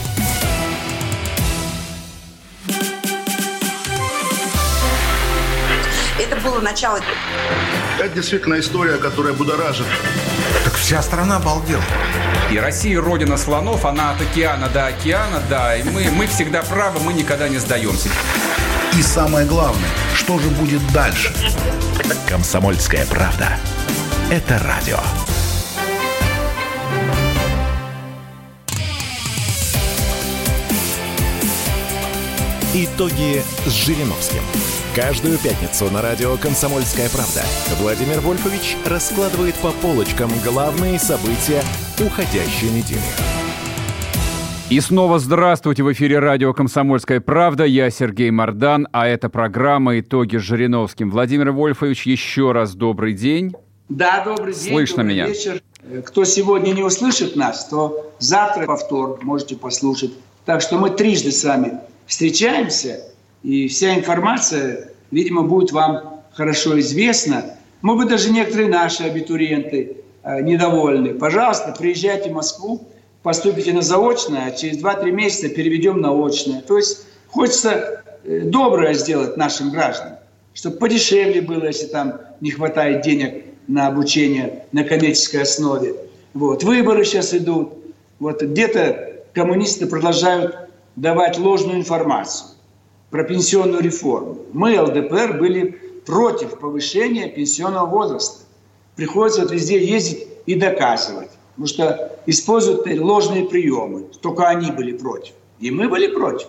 было 6.42 6.60
начало. 6.60 7.00
Это 7.98 8.14
действительно 8.14 8.58
история, 8.58 8.96
которая 8.96 9.32
будоражит. 9.32 9.86
Так 10.64 10.74
вся 10.74 11.02
страна 11.02 11.36
обалдела. 11.36 11.82
И 12.50 12.58
Россия 12.58 13.00
родина 13.00 13.36
слонов, 13.36 13.84
она 13.84 14.10
от 14.10 14.20
океана 14.20 14.68
до 14.68 14.86
океана, 14.86 15.40
да, 15.48 15.76
и 15.76 15.82
мы, 15.82 16.10
мы 16.10 16.26
всегда 16.26 16.62
правы, 16.62 17.00
мы 17.00 17.12
никогда 17.12 17.48
не 17.48 17.58
сдаемся. 17.58 18.08
И 18.98 19.02
самое 19.02 19.46
главное, 19.46 19.88
что 20.14 20.38
же 20.38 20.48
будет 20.50 20.86
дальше? 20.92 21.32
Комсомольская 22.28 23.06
правда. 23.06 23.58
Это 24.30 24.58
радио. 24.58 24.98
Итоги 32.74 33.42
с 33.64 33.70
Жириновским. 33.70 34.42
Каждую 34.94 35.38
пятницу 35.38 35.90
на 35.90 36.02
радио 36.02 36.36
«Комсомольская 36.36 37.08
правда» 37.08 37.42
Владимир 37.78 38.20
Вольфович 38.20 38.76
раскладывает 38.84 39.54
по 39.56 39.70
полочкам 39.70 40.30
главные 40.44 40.98
события 40.98 41.62
уходящей 41.98 42.68
недели. 42.68 43.00
И 44.72 44.80
снова 44.80 45.18
здравствуйте! 45.18 45.82
В 45.82 45.92
эфире 45.92 46.18
радио 46.18 46.54
«Комсомольская 46.54 47.20
правда». 47.20 47.64
Я 47.64 47.90
Сергей 47.90 48.30
Мордан, 48.30 48.88
а 48.90 49.06
это 49.06 49.28
программа 49.28 50.00
«Итоги 50.00 50.38
с 50.38 50.40
Жириновским». 50.40 51.10
Владимир 51.10 51.50
Вольфович, 51.52 52.06
еще 52.06 52.52
раз 52.52 52.74
добрый 52.74 53.12
день. 53.12 53.52
Да, 53.90 54.24
добрый 54.24 54.54
день. 54.54 54.72
Слышно 54.72 55.02
добрый 55.02 55.14
меня? 55.14 55.26
вечер. 55.26 55.60
Кто 56.06 56.24
сегодня 56.24 56.72
не 56.72 56.82
услышит 56.82 57.36
нас, 57.36 57.68
то 57.68 58.14
завтра 58.18 58.64
повтор 58.64 59.18
можете 59.22 59.56
послушать. 59.56 60.14
Так 60.46 60.62
что 60.62 60.78
мы 60.78 60.88
трижды 60.88 61.32
с 61.32 61.44
вами 61.44 61.74
встречаемся– 62.06 63.00
и 63.42 63.66
вся 63.68 63.94
информация, 63.96 64.90
видимо, 65.10 65.42
будет 65.42 65.72
вам 65.72 66.22
хорошо 66.32 66.78
известна. 66.80 67.56
Может 67.80 68.04
быть, 68.04 68.10
даже 68.10 68.30
некоторые 68.30 68.68
наши 68.68 69.02
абитуриенты 69.02 69.96
э, 70.22 70.40
недовольны. 70.42 71.14
Пожалуйста, 71.14 71.74
приезжайте 71.76 72.30
в 72.30 72.34
Москву, 72.34 72.88
поступите 73.22 73.72
на 73.72 73.82
заочное, 73.82 74.46
а 74.46 74.50
через 74.50 74.82
2-3 74.82 75.10
месяца 75.10 75.48
переведем 75.48 76.00
на 76.00 76.12
очное. 76.12 76.60
То 76.62 76.76
есть 76.76 77.06
хочется 77.28 78.02
э, 78.24 78.40
доброе 78.40 78.94
сделать 78.94 79.36
нашим 79.36 79.70
гражданам, 79.70 80.18
чтобы 80.54 80.76
подешевле 80.76 81.40
было, 81.40 81.66
если 81.66 81.86
там 81.86 82.20
не 82.40 82.50
хватает 82.50 83.02
денег 83.02 83.44
на 83.68 83.86
обучение 83.86 84.66
на 84.72 84.84
коммерческой 84.84 85.42
основе. 85.42 85.94
Вот. 86.34 86.64
Выборы 86.64 87.04
сейчас 87.04 87.32
идут. 87.34 87.74
Вот 88.18 88.42
где-то 88.42 89.22
коммунисты 89.32 89.86
продолжают 89.86 90.56
давать 90.96 91.38
ложную 91.38 91.78
информацию 91.78 92.50
про 93.10 93.24
пенсионную 93.24 93.82
реформу. 93.82 94.38
Мы, 94.52 94.80
ЛДПР, 94.80 95.38
были 95.38 95.78
против 96.06 96.58
повышения 96.58 97.28
пенсионного 97.28 97.86
возраста. 97.86 98.44
Приходится 98.96 99.42
вот 99.42 99.52
везде 99.52 99.84
ездить 99.84 100.26
и 100.46 100.54
доказывать. 100.54 101.30
Потому 101.54 101.66
что 101.66 102.18
используют 102.26 102.86
ложные 102.98 103.44
приемы. 103.44 104.06
Только 104.20 104.48
они 104.48 104.70
были 104.70 104.96
против. 104.96 105.34
И 105.60 105.70
мы 105.70 105.88
были 105.88 106.08
против. 106.08 106.48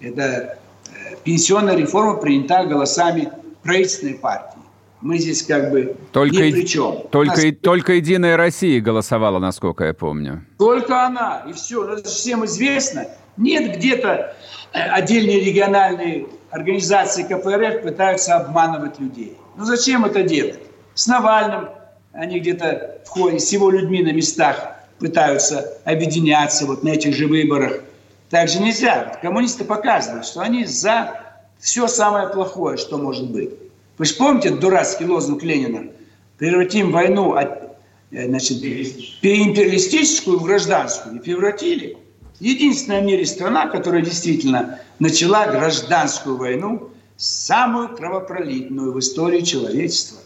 Это 0.00 0.22
э, 0.22 1.16
пенсионная 1.24 1.76
реформа 1.76 2.14
принята 2.14 2.64
голосами 2.64 3.32
правительственной 3.62 4.14
партии. 4.14 4.58
Мы 5.00 5.18
здесь 5.18 5.42
как 5.42 5.70
бы 5.70 5.96
только 6.12 6.36
ни 6.36 6.52
при 6.52 6.66
чем. 6.66 7.02
Только, 7.10 7.42
Нас... 7.42 7.54
только 7.62 7.92
Единая 7.94 8.36
Россия 8.36 8.80
голосовала, 8.80 9.38
насколько 9.38 9.84
я 9.84 9.94
помню. 9.94 10.44
Только 10.58 11.06
она. 11.06 11.44
И 11.48 11.52
все. 11.52 11.84
Это 11.92 12.08
всем 12.08 12.44
известно. 12.44 13.06
Нет 13.36 13.76
где-то 13.76 14.34
Э, 14.72 14.90
отдельные 14.90 15.40
региональные 15.40 16.26
организации 16.50 17.22
КПРФ 17.22 17.82
пытаются 17.82 18.36
обманывать 18.36 19.00
людей. 19.00 19.36
Ну 19.56 19.64
зачем 19.64 20.04
это 20.04 20.22
делать? 20.22 20.60
С 20.94 21.06
Навальным 21.06 21.68
они 22.12 22.40
где-то 22.40 23.00
в 23.04 23.08
ходе 23.08 23.38
с 23.38 23.52
его 23.52 23.70
людьми 23.70 24.02
на 24.02 24.12
местах 24.12 24.74
пытаются 24.98 25.78
объединяться 25.84 26.66
вот 26.66 26.82
на 26.82 26.90
этих 26.90 27.14
же 27.14 27.26
выборах. 27.26 27.82
Так 28.30 28.48
же 28.48 28.60
нельзя. 28.60 29.18
Коммунисты 29.22 29.64
показывают, 29.64 30.26
что 30.26 30.40
они 30.40 30.64
за 30.64 31.20
все 31.58 31.86
самое 31.86 32.28
плохое, 32.28 32.76
что 32.76 32.98
может 32.98 33.30
быть. 33.30 33.50
Вы 33.96 34.04
же 34.04 34.14
помните 34.14 34.50
дурацкий 34.50 35.06
лозунг 35.06 35.42
Ленина? 35.42 35.90
Превратим 36.36 36.92
войну 36.92 37.32
от, 37.34 37.76
э, 38.10 38.26
значит, 38.26 38.62
империалистическую 38.62 40.38
в 40.38 40.44
гражданскую. 40.44 41.16
И 41.16 41.18
превратили. 41.18 41.96
Единственная 42.38 43.00
в 43.00 43.04
мире 43.04 43.26
страна, 43.26 43.66
которая 43.68 44.02
действительно 44.02 44.78
начала 45.00 45.48
гражданскую 45.48 46.36
войну, 46.36 46.90
самую 47.16 47.96
кровопролитную 47.96 48.92
в 48.92 48.98
истории 49.00 49.40
человечества. 49.40 50.20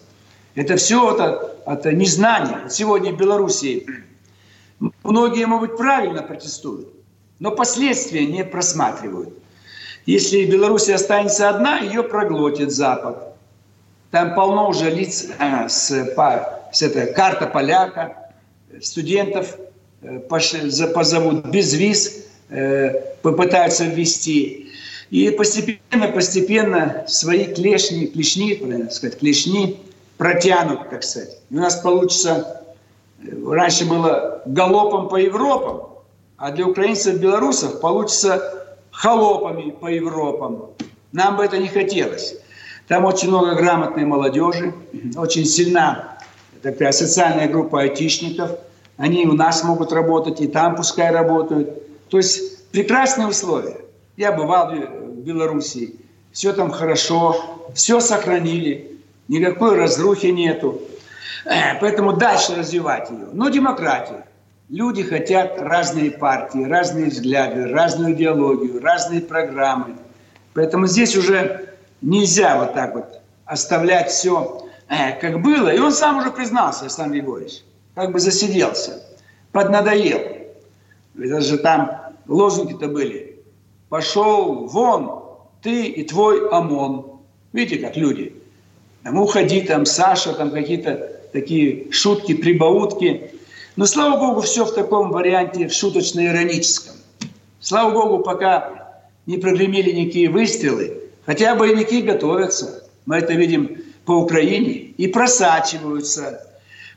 Это 0.55 0.77
все 0.77 1.15
это, 1.15 1.57
это 1.67 1.93
незнание. 1.93 2.69
Сегодня 2.69 3.13
в 3.13 3.17
Белоруссии 3.17 3.87
многие, 5.03 5.47
может 5.47 5.71
быть, 5.71 5.79
правильно 5.79 6.23
протестуют, 6.23 6.89
но 7.39 7.51
последствия 7.53 8.27
не 8.27 8.45
просматривают. 8.45 9.31
Если 10.05 10.45
Белоруссия 10.45 10.95
останется 10.95 11.49
одна, 11.49 11.79
ее 11.79 12.03
проглотит 12.03 12.73
Запад. 12.73 13.35
Там 14.11 14.35
полно 14.35 14.69
уже 14.69 14.91
лиц 14.91 15.29
э, 15.39 15.69
с, 15.69 16.13
по, 16.17 16.61
с 16.73 16.83
этой 16.83 17.13
карта 17.15 17.47
поляка, 17.47 18.33
студентов– 18.81 19.57
Э, 20.03 20.19
позовут 20.19 21.47
без 21.47 21.75
виз, 21.75 22.27
э, 22.51 22.91
попытаются 23.23 23.85
ввести. 23.85 24.69
И 25.11 25.31
постепенно, 25.31 26.09
постепенно 26.09 27.05
свои 27.07 27.45
клешни, 27.45 28.07
клешни, 28.07 28.55
правильно 28.55 28.91
сказать, 28.91 29.19
клешни 29.19 29.79
протянут, 30.23 30.89
так 30.89 31.03
сказать. 31.03 31.37
И 31.51 31.57
у 31.57 31.61
нас 31.61 31.75
получится, 31.77 32.63
э, 33.21 33.27
раньше 33.45 33.85
было 33.89 34.41
галопом 34.47 35.09
по 35.09 35.17
Европам, 35.17 35.89
а 36.37 36.53
для 36.53 36.65
украинцев 36.67 37.19
белорусов 37.19 37.81
получится 37.81 38.77
холопами 38.93 39.71
по 39.71 39.89
Европам. 39.89 40.71
Нам 41.11 41.37
бы 41.37 41.45
это 41.45 41.59
не 41.59 41.67
хотелось. 41.67 42.37
Там 42.87 43.05
очень 43.05 43.29
много 43.29 43.57
грамотной 43.57 44.05
молодежи, 44.05 44.73
очень 45.17 45.45
сильна 45.45 46.19
такая 46.63 46.93
социальная 46.93 47.49
группа 47.49 47.81
айтишников. 47.81 48.53
Они 48.97 49.27
у 49.27 49.33
нас 49.33 49.65
могут 49.65 49.93
работать, 49.93 50.41
и 50.41 50.47
там 50.47 50.77
пускай 50.77 51.11
работают. 51.11 52.09
То 52.11 52.19
есть 52.19 52.69
прекрасные 52.71 53.27
условия. 53.27 53.79
Я 54.17 54.31
бывал 54.31 54.71
в 54.71 55.17
Белоруссии. 55.25 55.97
Все 56.31 56.53
там 56.53 56.71
хорошо, 56.71 57.37
все 57.75 57.99
сохранили, 57.99 58.92
никакой 59.29 59.77
разрухи 59.77 60.27
нету. 60.27 60.81
Э, 61.45 61.79
поэтому 61.81 62.15
дальше 62.15 62.55
развивать 62.55 63.11
ее. 63.11 63.27
Но 63.33 63.49
демократия. 63.49 64.27
Люди 64.69 65.03
хотят 65.03 65.61
разные 65.61 66.11
партии, 66.11 66.65
разные 66.65 67.07
взгляды, 67.07 67.67
разную 67.67 68.15
идеологию, 68.15 68.81
разные 68.81 69.21
программы. 69.21 69.97
Поэтому 70.55 70.87
здесь 70.87 71.17
уже 71.17 71.75
нельзя 72.01 72.59
вот 72.59 72.75
так 72.75 72.95
вот 72.95 73.21
оставлять 73.45 74.11
все, 74.11 74.67
э, 74.89 75.19
как 75.21 75.43
было. 75.43 75.69
И 75.69 75.79
он 75.79 75.93
сам 75.93 76.19
уже 76.19 76.31
признался, 76.31 76.83
Александр 76.83 77.15
Григорьевич, 77.15 77.63
как 77.95 78.13
бы 78.13 78.21
засиделся, 78.21 79.03
поднадоел. 79.53 80.21
Это 81.19 81.41
же 81.41 81.59
там 81.59 82.15
лозунги-то 82.27 82.89
были. 82.89 83.45
Пошел 83.89 84.67
вон, 84.67 85.25
ты 85.61 85.87
и 85.87 86.05
твой 86.05 86.49
ОМОН. 86.49 87.21
Видите, 87.53 87.87
как 87.87 87.97
люди. 87.97 88.42
Там 89.03 89.19
уходи, 89.19 89.63
там 89.63 89.85
Саша, 89.85 90.33
там 90.33 90.51
какие-то 90.51 91.13
такие 91.33 91.91
шутки, 91.91 92.35
прибаутки. 92.35 93.33
Но, 93.77 93.87
слава 93.87 94.19
богу, 94.19 94.43
все 94.43 94.65
в 94.65 94.75
таком 94.75 95.11
варианте, 95.11 95.69
шуточно-ироническом. 95.69 96.95
Слава 97.61 97.93
богу, 97.93 98.23
пока 98.23 99.03
не 99.27 99.39
прогремели 99.39 99.93
никакие 99.93 100.29
выстрелы, 100.29 101.01
хотя 101.27 101.55
боевики 101.55 102.03
готовятся. 102.03 102.85
Мы 103.07 103.17
это 103.17 103.33
видим 103.33 103.79
по 104.05 104.13
Украине 104.13 104.73
и 104.73 105.07
просачиваются 105.09 106.47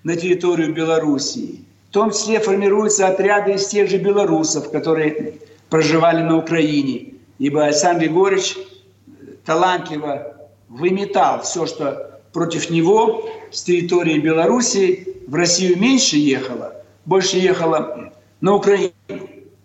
на 0.04 0.16
территорию 0.16 0.74
Белоруссии. 0.74 1.62
В 1.90 1.94
том 1.94 2.12
числе 2.12 2.40
формируются 2.40 3.08
отряды 3.08 3.54
из 3.54 3.68
тех 3.68 3.90
же 3.90 3.98
белорусов, 3.98 4.70
которые 4.70 5.36
проживали 5.70 6.22
на 6.22 6.38
Украине. 6.38 7.14
Ибо 7.40 7.66
Александр 7.66 8.02
Григорьевич 8.02 8.58
талантливо 9.46 10.35
выметал 10.69 11.41
все, 11.41 11.65
что 11.65 12.22
против 12.34 12.69
него 12.69 13.29
с 13.51 13.63
территории 13.63 14.19
Белоруссии 14.19 15.07
в 15.27 15.36
Россию 15.36 15.79
меньше 15.79 16.17
ехало, 16.17 16.74
больше 17.05 17.38
ехало 17.38 18.13
на 18.41 18.55
Украину. 18.55 18.91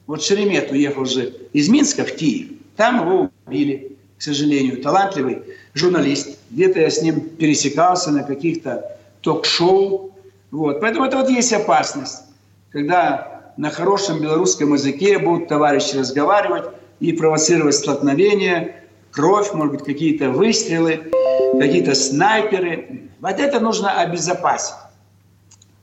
Вот 0.06 0.22
Шеремет 0.22 0.70
уехал 0.70 1.04
же 1.04 1.34
из 1.52 1.68
Минска 1.68 2.04
в 2.04 2.12
Киев. 2.12 2.48
Там 2.76 3.00
его 3.00 3.30
убили, 3.46 3.96
к 4.18 4.22
сожалению. 4.22 4.82
Талантливый 4.82 5.42
журналист. 5.74 6.38
Где-то 6.50 6.80
я 6.80 6.90
с 6.90 7.02
ним 7.02 7.20
пересекался 7.20 8.10
на 8.10 8.22
каких-то 8.22 8.96
ток-шоу. 9.20 10.12
Вот. 10.50 10.80
Поэтому 10.80 11.04
это 11.04 11.16
вот 11.18 11.28
есть 11.28 11.52
опасность, 11.52 12.22
когда 12.70 13.52
на 13.56 13.70
хорошем 13.70 14.20
белорусском 14.20 14.72
языке 14.72 15.18
будут 15.18 15.48
товарищи 15.48 15.96
разговаривать 15.96 16.64
и 17.00 17.12
провоцировать 17.12 17.74
столкновения, 17.74 18.79
кровь, 19.10 19.52
может 19.52 19.74
быть, 19.74 19.84
какие-то 19.84 20.30
выстрелы, 20.30 21.10
какие-то 21.58 21.94
снайперы. 21.94 23.10
Вот 23.20 23.38
это 23.38 23.60
нужно 23.60 24.00
обезопасить. 24.00 24.74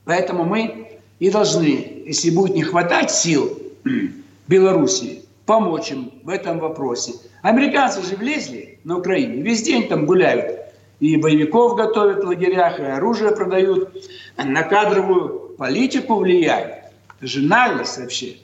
Поэтому 0.04 0.44
мы 0.44 0.98
и 1.18 1.30
должны, 1.30 2.04
если 2.06 2.30
будет 2.30 2.54
не 2.54 2.62
хватать 2.62 3.10
сил 3.10 3.58
Белоруссии, 4.48 5.22
помочь 5.46 5.90
им 5.90 6.12
в 6.22 6.28
этом 6.28 6.58
вопросе. 6.58 7.14
Американцы 7.42 8.02
же 8.02 8.16
влезли 8.16 8.78
на 8.84 8.98
Украину, 8.98 9.42
весь 9.42 9.62
день 9.62 9.88
там 9.88 10.06
гуляют. 10.06 10.58
И 11.00 11.16
боевиков 11.16 11.76
готовят 11.76 12.24
в 12.24 12.26
лагерях, 12.26 12.80
и 12.80 12.82
оружие 12.82 13.30
продают, 13.30 13.94
на 14.36 14.62
кадровую 14.64 15.54
политику 15.56 16.16
влияют. 16.16 16.74
Это 17.18 17.26
же 17.26 17.42
наглость 17.42 17.98
вообще. 17.98 18.36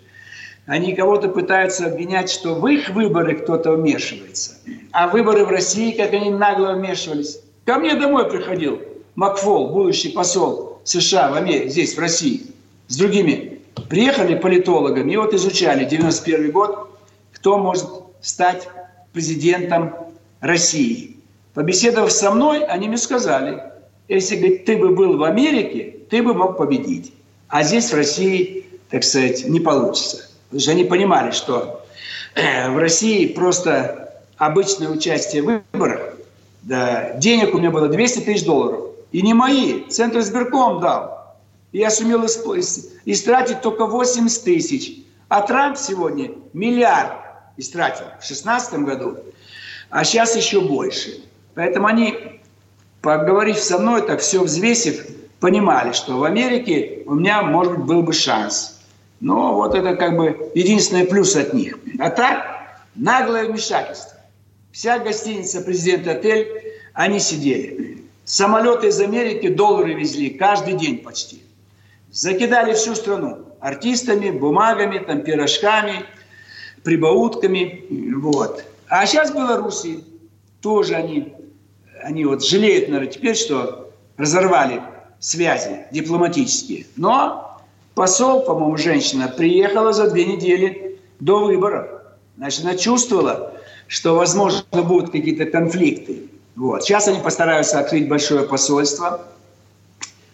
Они 0.66 0.94
кого-то 0.94 1.28
пытаются 1.28 1.86
обвинять, 1.86 2.30
что 2.30 2.54
в 2.54 2.66
их 2.66 2.88
выборы 2.90 3.36
кто-то 3.36 3.72
вмешивается. 3.72 4.56
А 4.92 5.08
выборы 5.08 5.44
в 5.44 5.50
России, 5.50 5.92
как 5.92 6.14
они 6.14 6.30
нагло 6.30 6.72
вмешивались. 6.72 7.40
Ко 7.66 7.78
мне 7.78 7.94
домой 7.94 8.30
приходил 8.30 8.80
Макфол, 9.14 9.70
будущий 9.70 10.08
посол 10.10 10.80
США 10.84 11.30
в 11.30 11.34
Америке, 11.34 11.68
здесь, 11.68 11.94
в 11.94 11.98
России, 11.98 12.46
с 12.88 12.96
другими. 12.96 13.60
Приехали 13.90 14.36
политологами 14.36 15.12
и 15.12 15.16
вот 15.16 15.34
изучали 15.34 15.84
91 15.84 16.50
год, 16.50 16.88
кто 17.32 17.58
может 17.58 17.86
стать 18.22 18.68
президентом 19.12 19.94
России. 20.40 21.16
Побеседовав 21.52 22.10
со 22.10 22.30
мной, 22.30 22.64
они 22.64 22.88
мне 22.88 22.96
сказали, 22.96 23.62
если 24.08 24.36
говорит, 24.36 24.64
ты 24.64 24.76
бы 24.76 24.94
был 24.94 25.18
в 25.18 25.24
Америке, 25.24 25.96
ты 26.10 26.22
бы 26.22 26.34
мог 26.34 26.56
победить. 26.56 27.12
А 27.48 27.62
здесь, 27.62 27.90
в 27.90 27.94
России, 27.94 28.66
так 28.90 29.04
сказать, 29.04 29.46
не 29.46 29.60
получится. 29.60 30.28
Потому 30.54 30.62
что 30.62 30.70
они 30.70 30.84
понимали, 30.84 31.32
что 31.32 31.84
э, 32.36 32.70
в 32.70 32.78
России 32.78 33.26
просто 33.26 34.22
обычное 34.36 34.88
участие 34.88 35.42
в 35.42 35.62
выборах, 35.72 36.14
да, 36.62 37.14
денег 37.14 37.56
у 37.56 37.58
меня 37.58 37.72
было 37.72 37.88
200 37.88 38.20
тысяч 38.20 38.44
долларов. 38.44 38.92
И 39.10 39.20
не 39.22 39.34
мои, 39.34 39.80
Центр 39.88 40.20
сберком 40.20 40.80
дал. 40.80 41.34
И 41.72 41.78
я 41.78 41.90
сумел 41.90 42.24
истратить 42.24 43.62
только 43.62 43.86
80 43.86 44.44
тысяч. 44.44 44.98
А 45.28 45.40
Трамп 45.40 45.76
сегодня 45.76 46.30
миллиард 46.52 47.14
истратил 47.56 48.04
в 48.04 48.24
2016 48.24 48.74
году, 48.74 49.16
а 49.90 50.04
сейчас 50.04 50.36
еще 50.36 50.60
больше. 50.60 51.24
Поэтому 51.56 51.88
они, 51.88 52.40
поговорив 53.02 53.58
со 53.58 53.78
мной, 53.78 54.06
так 54.06 54.20
все 54.20 54.40
взвесив, 54.40 55.04
понимали, 55.40 55.90
что 55.90 56.16
в 56.16 56.22
Америке 56.22 57.02
у 57.06 57.14
меня, 57.14 57.42
может 57.42 57.76
быть, 57.76 57.86
был 57.86 58.02
бы 58.04 58.12
шанс. 58.12 58.73
Но 59.24 59.54
вот 59.54 59.74
это 59.74 59.96
как 59.96 60.18
бы 60.18 60.50
единственный 60.54 61.06
плюс 61.06 61.34
от 61.34 61.54
них. 61.54 61.78
А 61.98 62.10
так, 62.10 62.76
наглое 62.94 63.46
вмешательство. 63.46 64.18
Вся 64.70 64.98
гостиница 64.98 65.62
«Президент 65.62 66.06
Отель», 66.06 66.46
они 66.92 67.18
сидели. 67.20 68.04
Самолеты 68.26 68.88
из 68.88 69.00
Америки 69.00 69.48
доллары 69.48 69.94
везли 69.94 70.28
каждый 70.28 70.74
день 70.74 70.98
почти. 70.98 71.42
Закидали 72.10 72.74
всю 72.74 72.94
страну 72.94 73.38
артистами, 73.60 74.30
бумагами, 74.30 74.98
там, 74.98 75.22
пирожками, 75.22 76.04
прибаутками. 76.82 77.86
Вот. 78.16 78.62
А 78.88 79.06
сейчас 79.06 79.30
в 79.30 79.34
Беларуси 79.34 80.04
тоже 80.60 80.96
они, 80.96 81.32
они 82.02 82.26
вот 82.26 82.44
жалеют, 82.44 82.88
наверное, 82.88 83.10
теперь, 83.10 83.36
что 83.36 83.90
разорвали 84.18 84.82
связи 85.18 85.86
дипломатические. 85.92 86.84
Но 86.96 87.43
посол, 87.94 88.42
по-моему, 88.42 88.76
женщина, 88.76 89.28
приехала 89.28 89.92
за 89.92 90.10
две 90.10 90.24
недели 90.24 90.98
до 91.20 91.44
выборов. 91.44 91.88
Значит, 92.36 92.64
она 92.64 92.76
чувствовала, 92.76 93.54
что, 93.86 94.16
возможно, 94.16 94.64
будут 94.72 95.10
какие-то 95.10 95.46
конфликты. 95.46 96.24
Вот. 96.56 96.84
Сейчас 96.84 97.08
они 97.08 97.20
постараются 97.20 97.78
открыть 97.78 98.08
большое 98.08 98.44
посольство. 98.44 99.26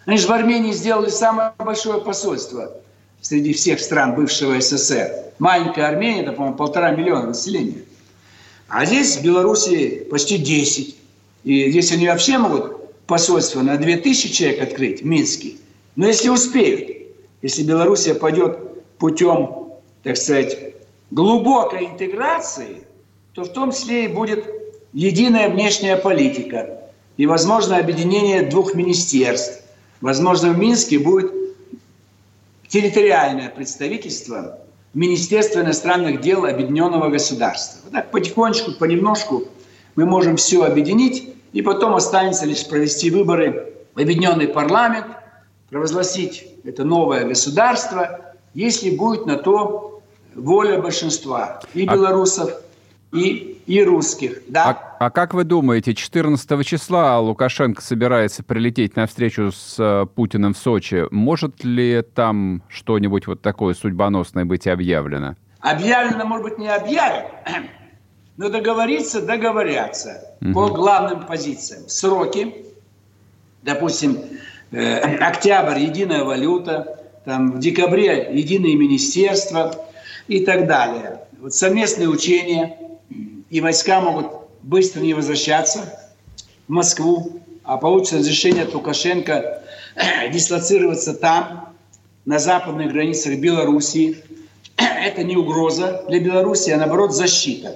Они 0.07 0.16
же 0.16 0.27
в 0.27 0.33
Армении 0.33 0.73
сделали 0.73 1.11
самое 1.11 1.53
большое 1.59 2.01
посольство 2.01 2.73
среди 3.20 3.53
всех 3.53 3.81
стран 3.81 4.14
бывшего 4.14 4.59
СССР. 4.61 5.12
Маленькая 5.38 5.88
Армения, 5.88 6.23
это, 6.23 6.33
по-моему, 6.33 6.57
полтора 6.57 6.90
миллиона 6.90 7.29
населения. 7.29 7.85
А 8.68 8.85
здесь, 8.85 9.16
в 9.16 9.23
Беларуси, 9.23 10.07
почти 10.11 10.38
10. 10.38 10.96
И 11.44 11.70
здесь 11.70 11.92
они 11.92 12.09
вообще 12.09 12.38
могут 12.38 13.07
посольство 13.07 13.61
на 13.62 13.77
2000 13.77 14.33
человек 14.33 14.62
открыть 14.62 15.03
в 15.03 15.05
Минске. 15.05 15.55
Но 15.96 16.07
если 16.07 16.29
успеют, 16.29 16.89
если 17.42 17.62
Белоруссия 17.62 18.14
пойдет 18.14 18.59
путем, 18.98 19.68
так 20.03 20.16
сказать, 20.16 20.74
глубокой 21.11 21.87
интеграции– 21.87 22.85
то 23.35 23.44
в 23.44 23.53
том 23.53 23.72
числе 23.72 24.07
и 24.07 24.09
будет 24.09 24.44
единая 24.92 25.48
внешняя 25.48 25.96
политика 25.96 26.81
и, 27.16 27.26
возможно, 27.26 27.76
объединение 27.76 28.42
двух 28.42 28.74
министерств. 28.74 29.62
Возможно, 30.00 30.50
в 30.50 30.59
Минске 30.59 30.98
будет 30.98 31.33
территориальное 32.68 33.50
представительство 33.50 34.59
Министерства 34.94 35.61
иностранных 35.61 36.20
дел 36.20 36.44
Объединенного 36.44 37.11
государства. 37.11 37.81
Вот 37.85 37.92
так 37.92 38.11
потихонечку, 38.11 38.72
понемножку 38.72 39.44
мы 39.94 40.07
можем 40.07 40.37
все 40.37 40.64
объединить, 40.64 41.35
и 41.53 41.62
потом 41.62 41.94
останется 41.94 42.46
лишь 42.46 42.66
провести 42.66 43.11
выборы 43.11 43.72
в 43.94 44.00
Объединенный 44.00 44.48
парламент, 44.48 45.07
провозгласить 45.68 46.50
это 46.64 46.85
новое 46.85 47.27
государство, 47.27 48.35
если 48.55 48.96
будет 48.96 49.27
на 49.27 49.37
то 49.37 50.03
воля 50.35 50.81
большинства 50.81 51.61
и 51.75 51.87
а 51.87 51.92
белорусов, 51.92 52.51
и, 53.12 53.61
и 53.66 53.83
русских. 53.83 54.42
Да. 54.49 54.96
А, 54.99 55.07
а 55.07 55.11
как 55.11 55.35
вы 55.35 55.44
думаете, 55.44 55.94
14 55.94 56.64
числа 56.66 57.18
Лукашенко 57.18 57.83
собирается 57.83 58.42
прилететь 58.42 58.96
на 58.96 59.07
встречу 59.07 59.51
с 59.53 59.77
э, 59.79 60.07
Путиным 60.14 60.55
в 60.55 60.59
Сочи? 60.59 61.05
Может 61.11 61.64
ли 61.64 62.03
там 62.14 62.62
что-нибудь 62.68 63.27
вот 63.27 63.42
такое 63.42 63.75
судьбоносное 63.75 64.44
быть 64.44 64.66
объявлено? 64.66 65.35
Объявлено, 65.61 66.25
может 66.25 66.44
быть, 66.44 66.59
не 66.59 66.68
объявят, 66.68 67.27
но 68.37 68.49
договориться 68.49 69.20
договорятся 69.23 70.37
угу. 70.40 70.53
по 70.53 70.68
главным 70.68 71.27
позициям. 71.27 71.88
Сроки, 71.88 72.55
допустим, 73.62 74.18
октябрь– 74.72 75.78
единая 75.80 76.24
валюта, 76.24 77.00
там, 77.24 77.52
в 77.52 77.59
декабре– 77.59 78.30
единые 78.33 78.76
министерства 78.76 79.74
и 80.28 80.44
так 80.44 80.66
далее. 80.66 81.20
Вот 81.40 81.54
совместные 81.54 82.09
учения, 82.09 82.78
и 83.50 83.61
войска 83.61 84.00
могут 84.00 84.26
быстро 84.62 85.00
не 85.00 85.14
возвращаться 85.14 85.98
в 86.68 86.72
Москву, 86.72 87.40
а 87.64 87.76
получится 87.78 88.18
разрешение 88.18 88.64
от 88.64 88.74
Лукашенко 88.74 89.62
дислоцироваться 90.33 91.14
там, 91.14 91.74
на 92.24 92.38
западных 92.38 92.92
границах 92.92 93.38
Белоруссии. 93.38 94.18
Это 94.76 95.24
не 95.24 95.37
угроза 95.37 96.04
для 96.09 96.20
Беларуси, 96.20 96.70
а 96.70 96.76
наоборот 96.76 97.12
защита. 97.12 97.74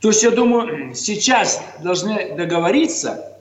То 0.00 0.08
есть, 0.08 0.22
я 0.22 0.30
думаю, 0.30 0.94
сейчас 0.94 1.62
должны 1.82 2.34
договориться 2.36 3.36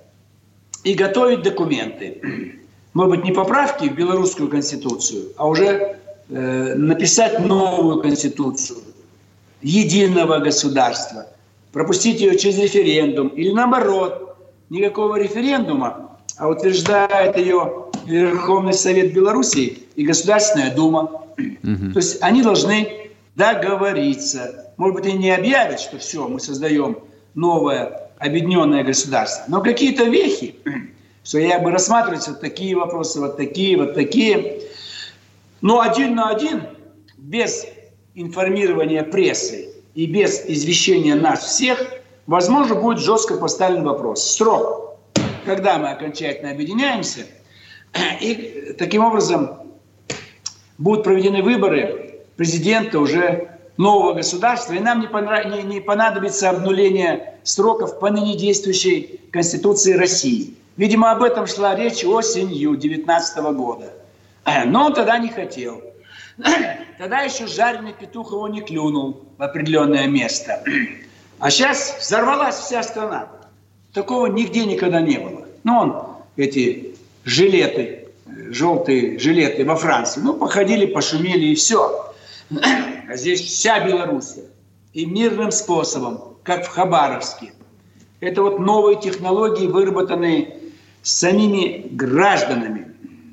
и 0.84 0.94
готовить 0.94 1.42
документы. 1.42 2.58
Может 2.98 3.12
быть, 3.12 3.26
не 3.26 3.32
поправки 3.32 3.88
в 3.88 3.94
белорусскую 3.94 4.50
конституцию, 4.50 5.32
а 5.38 5.48
уже 5.48 6.00
э, 6.30 6.74
написать 6.74 7.40
новую 7.46 8.02
конституцию 8.02 8.80
единого 9.62 10.40
государства, 10.40 11.28
пропустить 11.72 12.20
ее 12.22 12.36
через 12.40 12.58
референдум 12.58 13.28
или 13.28 13.52
наоборот, 13.52 14.36
никакого 14.72 15.20
референдума, 15.20 16.18
а 16.38 16.48
утверждает 16.48 17.38
ее 17.38 17.86
Верховный 18.08 18.74
Совет 18.74 19.14
Беларуси 19.14 19.84
и 19.96 20.04
Государственная 20.04 20.74
Дума. 20.74 21.02
Угу. 21.38 21.92
То 21.94 22.00
есть 22.00 22.18
они 22.22 22.42
должны 22.42 23.12
договориться. 23.36 24.74
Может 24.78 24.96
быть, 24.96 25.06
они 25.06 25.20
не 25.20 25.30
объявят, 25.30 25.80
что 25.80 26.00
все, 26.00 26.28
мы 26.28 26.40
создаем 26.40 26.98
новое 27.36 28.10
объединенное 28.18 28.84
государство. 28.84 29.46
Но 29.48 29.62
какие-то 29.62 30.06
вехи, 30.06 30.56
что 31.28 31.40
я 31.40 31.60
бы 31.60 31.72
рассматривать 31.72 32.26
вот 32.30 32.40
такие 32.40 32.74
вопросы, 32.74 33.20
вот 33.20 33.36
такие, 33.36 33.76
вот 33.76 33.94
такие. 33.94 34.62
Но 35.60 35.82
один 35.82 36.16
на 36.16 36.30
один, 36.30 36.64
без 37.18 37.66
информирования 38.16 39.04
прессы 39.04 39.74
и 39.94 40.06
без 40.06 40.46
извещения 40.46 41.16
нас 41.16 41.44
всех, 41.44 41.86
возможно, 42.28 42.76
будет 42.76 43.00
жестко 43.00 43.36
поставлен 43.36 43.84
вопрос. 43.84 44.24
Срок, 44.24 45.00
когда 45.46 45.78
мы 45.78 45.90
окончательно 45.90 46.52
объединяемся– 46.52 47.26
и 48.22 48.74
таким 48.78 49.04
образом 49.04 49.52
будут 50.78 51.04
проведены 51.04 51.44
выборы 51.44 52.22
президента 52.38 53.00
уже 53.00 53.50
нового 53.76 54.14
государства, 54.14 54.72
и 54.74 54.80
нам 54.80 55.02
не, 55.02 55.08
понрав... 55.08 55.46
не, 55.46 55.62
не 55.64 55.82
понадобится 55.82 56.50
обнуление 56.50 57.36
сроков 57.44 58.00
по 58.00 58.10
ныне 58.10 58.38
действующей 58.38 59.20
Конституции 59.32 59.92
России. 59.92 60.54
Видимо, 60.78 61.12
об 61.12 61.24
этом 61.24 61.48
шла 61.48 61.76
речь 61.76 62.06
осенью 62.06 62.72
2019 62.72 63.38
года. 63.56 63.92
Но 64.66 64.86
он 64.86 64.94
тогда 64.94 65.18
не 65.18 65.30
хотел. 65.30 65.82
Тогда 67.00 67.22
еще 67.22 67.48
жареный 67.48 67.94
петух 67.94 68.32
его 68.32 68.48
не 68.48 68.62
клюнул 68.62 69.26
в 69.38 69.42
определенное 69.42 70.08
место. 70.08 70.64
А 71.40 71.52
сейчас 71.52 71.98
взорвалась 72.00 72.56
вся 72.56 72.82
страна. 72.82 73.28
Такого 73.94 74.26
нигде 74.26 74.66
никогда 74.66 75.02
не 75.02 75.20
было. 75.20 75.46
Ну, 75.64 75.78
он 75.78 76.04
эти 76.36 76.96
жилеты, 77.26 78.08
желтые 78.50 79.20
жилеты 79.20 79.64
во 79.64 79.76
Франции. 79.76 80.20
Ну, 80.22 80.34
походили, 80.34 80.88
пошумели 80.88 81.48
и 81.48 81.56
все. 81.56 82.12
А 83.10 83.16
здесь 83.16 83.42
вся 83.42 83.86
Белоруссия. 83.86 84.46
И 84.94 85.06
мирным 85.06 85.52
способом, 85.52 86.38
как 86.44 86.66
в 86.66 86.70
Хабаровске. 86.70 87.54
Это 88.20 88.42
вот 88.42 88.60
новые 88.60 89.00
технологии, 89.00 89.68
выработанные 89.68 90.58
самими 91.08 91.88
гражданами. 91.92 92.88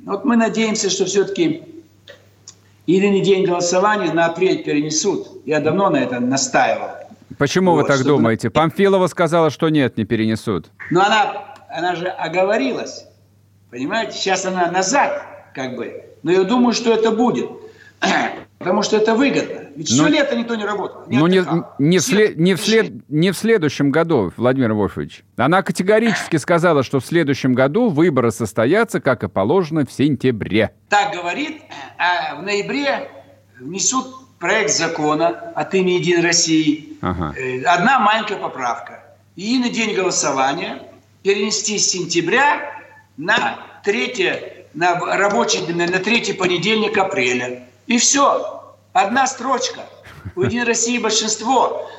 Вот 0.07 0.25
мы 0.25 0.37
надеемся, 0.37 0.91
что 0.91 1.07
все-таки 1.07 1.63
или 2.87 3.07
не 3.07 3.23
день 3.23 3.45
голосования 3.47 4.13
на 4.13 4.27
апрель 4.27 4.63
перенесут. 4.63 5.43
Я 5.45 5.61
давно 5.61 5.91
на 5.91 5.97
это 5.97 6.21
настаивал. 6.21 6.91
Почему 7.39 7.73
вот, 7.73 7.83
вы 7.83 7.89
так 7.89 7.97
чтобы... 7.97 8.11
думаете? 8.11 8.51
Памфилова 8.51 9.07
сказала, 9.09 9.51
что 9.51 9.71
нет, 9.71 9.97
не 9.97 10.05
перенесут. 10.05 10.67
Но 10.91 11.03
она, 11.05 11.55
она 11.69 11.97
же 11.97 12.07
оговорилась. 12.07 13.07
Понимаете, 13.71 14.13
сейчас 14.13 14.45
она 14.45 14.71
назад, 14.71 15.27
как 15.55 15.75
бы. 15.75 16.05
Но 16.23 16.31
я 16.31 16.45
думаю, 16.45 16.75
что 16.75 16.93
это 16.93 17.11
будет. 17.11 17.51
Потому 18.65 18.83
что 18.83 18.97
это 18.97 19.15
выгодно. 19.15 19.61
Ведь 19.77 19.89
все 19.89 20.07
лето 20.07 20.35
никто 20.35 20.55
не 20.55 20.65
работал. 20.65 21.03
Не 21.07 21.19
ну, 21.19 21.27
не, 21.27 21.45
не, 21.79 21.99
вслед, 21.99 22.39
не, 22.39 22.55
вслед, 22.55 22.93
не 23.09 23.31
в 23.31 23.37
следующем 23.37 23.91
году, 23.91 24.33
Владимир 24.37 24.73
Вольфович. 24.73 25.23
Она 25.37 25.63
категорически 25.63 26.37
сказала, 26.37 26.83
что 26.83 27.01
в 27.01 27.05
следующем 27.05 27.55
году 27.55 27.91
выборы 27.91 28.31
состоятся, 28.31 29.01
как 29.01 29.23
и 29.23 29.29
положено, 29.29 29.85
в 29.85 29.93
сентябре. 29.93 30.73
Так 30.89 31.13
говорит, 31.13 31.61
а 31.99 32.37
в 32.37 32.43
ноябре 32.43 33.11
внесут 33.61 34.39
проект 34.39 34.73
закона 34.73 35.29
от 35.55 35.75
имени 35.75 35.99
Единой 35.99 36.23
России. 36.23 36.97
Ага. 37.03 37.35
Э, 37.37 37.63
одна 37.65 37.99
маленькая 37.99 38.37
поправка. 38.37 39.05
И 39.37 39.59
на 39.59 39.69
день 39.69 39.95
голосования 39.95 40.83
перенести 41.23 41.79
с 41.79 41.91
сентября 41.91 42.81
на 43.17 43.59
третье, 43.85 44.67
на 44.75 44.95
рабочий 44.99 45.65
день, 45.67 45.77
на 45.77 45.99
третий 45.99 46.33
понедельник 46.33 46.97
апреля. 46.97 47.67
И 47.87 47.99
все. 47.99 48.54
Одна 48.95 49.27
строчка. 49.27 49.81
У 50.37 50.43
Единой 50.43 50.67
России 50.67 50.99
большинство. 50.99 51.91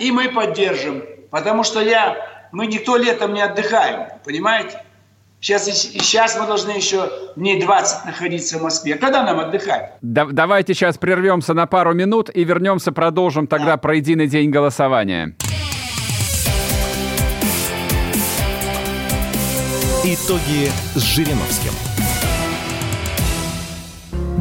И 0.00 0.10
мы 0.10 0.30
поддержим. 0.30 1.04
Потому 1.30 1.62
что 1.62 1.82
я, 1.82 2.16
мы 2.50 2.66
никто 2.66 2.96
летом 2.96 3.34
не 3.34 3.42
отдыхаем. 3.42 4.08
Понимаете? 4.24 4.82
Сейчас, 5.38 5.66
сейчас 5.66 6.38
мы 6.38 6.46
должны 6.46 6.70
еще 6.70 7.10
дней 7.36 7.60
20 7.60 8.06
находиться 8.06 8.58
в 8.58 8.62
Москве. 8.62 8.94
Когда 8.94 9.22
нам 9.22 9.38
отдыхать? 9.38 9.92
Да, 10.00 10.24
давайте 10.24 10.72
сейчас 10.72 10.96
прервемся 10.96 11.52
на 11.52 11.66
пару 11.66 11.92
минут 11.92 12.30
и 12.32 12.42
вернемся, 12.42 12.90
продолжим 12.90 13.46
тогда 13.46 13.72
да. 13.72 13.76
про 13.76 13.96
единый 13.96 14.26
день 14.26 14.50
голосования. 14.50 15.36
Итоги 20.04 20.70
с 20.94 21.02
Жириновским. 21.02 21.89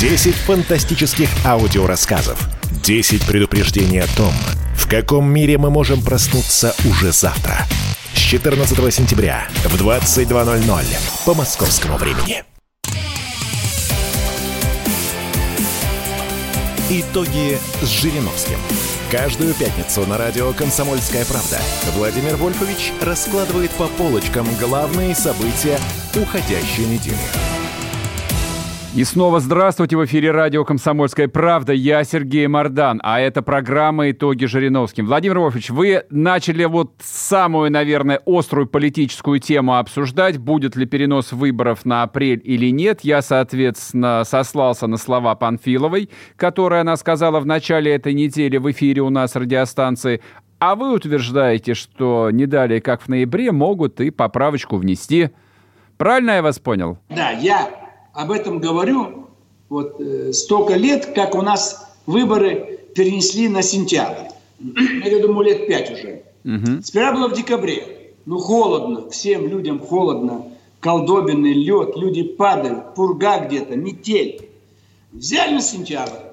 10 0.00 0.34
фантастических 0.34 1.28
аудиорассказов. 1.44 2.40
10 2.82 3.26
предупреждений 3.26 4.00
о 4.00 4.06
том, 4.16 4.32
в 4.74 4.88
каком 4.88 5.30
мире 5.30 5.58
мы 5.58 5.68
можем 5.68 6.02
проснуться 6.02 6.74
уже 6.86 7.12
завтра. 7.12 7.66
С 8.14 8.18
14 8.18 8.94
сентября 8.94 9.46
в 9.62 9.78
22.00 9.78 10.84
по 11.26 11.34
московскому 11.34 11.98
времени. 11.98 12.42
Итоги 16.88 17.58
с 17.82 17.86
Жириновским. 17.86 18.56
Каждую 19.10 19.52
пятницу 19.52 20.06
на 20.06 20.16
радио 20.16 20.54
«Комсомольская 20.54 21.26
правда» 21.26 21.60
Владимир 21.94 22.36
Вольфович 22.36 22.94
раскладывает 23.02 23.70
по 23.72 23.86
полочкам 23.86 24.46
главные 24.58 25.14
события 25.14 25.78
уходящей 26.14 26.86
недели. 26.86 27.59
И 28.92 29.04
снова 29.04 29.38
здравствуйте 29.38 29.96
в 29.96 30.04
эфире 30.04 30.32
радио 30.32 30.64
«Комсомольская 30.64 31.28
правда». 31.28 31.72
Я 31.72 32.02
Сергей 32.02 32.48
Мордан, 32.48 33.00
а 33.04 33.20
это 33.20 33.40
программа 33.40 34.10
«Итоги 34.10 34.46
Жириновским». 34.46 35.06
Владимир 35.06 35.38
Вольфович, 35.38 35.70
вы 35.70 36.02
начали 36.10 36.64
вот 36.64 36.94
самую, 37.00 37.70
наверное, 37.70 38.20
острую 38.26 38.66
политическую 38.66 39.38
тему 39.38 39.76
обсуждать, 39.78 40.38
будет 40.38 40.74
ли 40.74 40.86
перенос 40.86 41.30
выборов 41.30 41.84
на 41.84 42.02
апрель 42.02 42.40
или 42.42 42.72
нет. 42.72 43.02
Я, 43.04 43.22
соответственно, 43.22 44.24
сослался 44.24 44.88
на 44.88 44.96
слова 44.96 45.36
Панфиловой, 45.36 46.10
которые 46.34 46.80
она 46.80 46.96
сказала 46.96 47.38
в 47.38 47.46
начале 47.46 47.94
этой 47.94 48.12
недели 48.12 48.56
в 48.56 48.68
эфире 48.72 49.02
у 49.02 49.10
нас 49.10 49.36
радиостанции. 49.36 50.20
А 50.58 50.74
вы 50.74 50.92
утверждаете, 50.92 51.74
что 51.74 52.30
не 52.32 52.46
далее, 52.46 52.80
как 52.80 53.02
в 53.02 53.08
ноябре, 53.08 53.52
могут 53.52 54.00
и 54.00 54.10
поправочку 54.10 54.78
внести. 54.78 55.30
Правильно 55.96 56.32
я 56.32 56.42
вас 56.42 56.58
понял? 56.58 56.98
Да, 57.08 57.30
я 57.30 57.70
об 58.12 58.30
этом 58.30 58.58
говорю 58.58 59.28
вот 59.68 60.00
э, 60.00 60.32
столько 60.32 60.74
лет, 60.74 61.12
как 61.14 61.34
у 61.34 61.42
нас 61.42 61.86
выборы 62.06 62.80
перенесли 62.94 63.48
на 63.48 63.62
сентябрь. 63.62 64.28
Я 65.04 65.20
думаю, 65.20 65.46
лет 65.46 65.66
пять 65.66 65.90
уже. 65.90 66.22
Угу. 66.44 66.82
Сперва 66.82 67.12
было 67.12 67.28
в 67.28 67.34
декабре. 67.34 68.14
Ну, 68.26 68.38
холодно, 68.38 69.08
всем 69.10 69.46
людям 69.46 69.78
холодно. 69.78 70.44
Колдобины, 70.80 71.52
лед, 71.52 71.96
люди 71.96 72.22
падают, 72.22 72.94
пурга 72.94 73.40
где-то, 73.40 73.76
метель. 73.76 74.48
Взяли 75.12 75.54
на 75.54 75.60
сентябрь. 75.60 76.30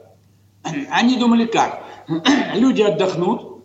Они 0.90 1.18
думали 1.18 1.46
как? 1.46 1.84
Люди 2.56 2.82
отдохнут, 2.82 3.64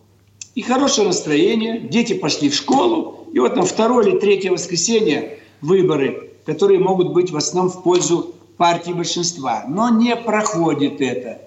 и 0.55 0.62
хорошее 0.62 1.07
настроение, 1.07 1.81
дети 1.81 2.12
пошли 2.14 2.48
в 2.48 2.55
школу, 2.55 3.27
и 3.33 3.38
вот 3.38 3.57
на 3.57 3.62
второе 3.62 4.07
или 4.07 4.18
третье 4.18 4.51
воскресенье 4.51 5.38
выборы, 5.61 6.32
которые 6.44 6.81
могут 6.81 7.12
быть 7.12 7.31
в 7.31 7.37
основном 7.37 7.72
в 7.72 7.83
пользу 7.83 8.35
партии 8.57 8.92
большинства. 8.92 9.64
Но 9.68 9.88
не 9.90 10.14
проходит 10.16 11.00
это. 11.00 11.40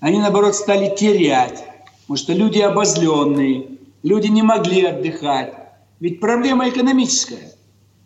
Они, 0.00 0.18
наоборот, 0.18 0.54
стали 0.54 0.94
терять, 0.94 1.64
потому 2.02 2.16
что 2.16 2.32
люди 2.32 2.60
обозленные, 2.60 3.66
люди 4.02 4.28
не 4.28 4.42
могли 4.42 4.84
отдыхать. 4.84 5.54
Ведь 6.00 6.20
проблема 6.20 6.68
экономическая. 6.68 7.52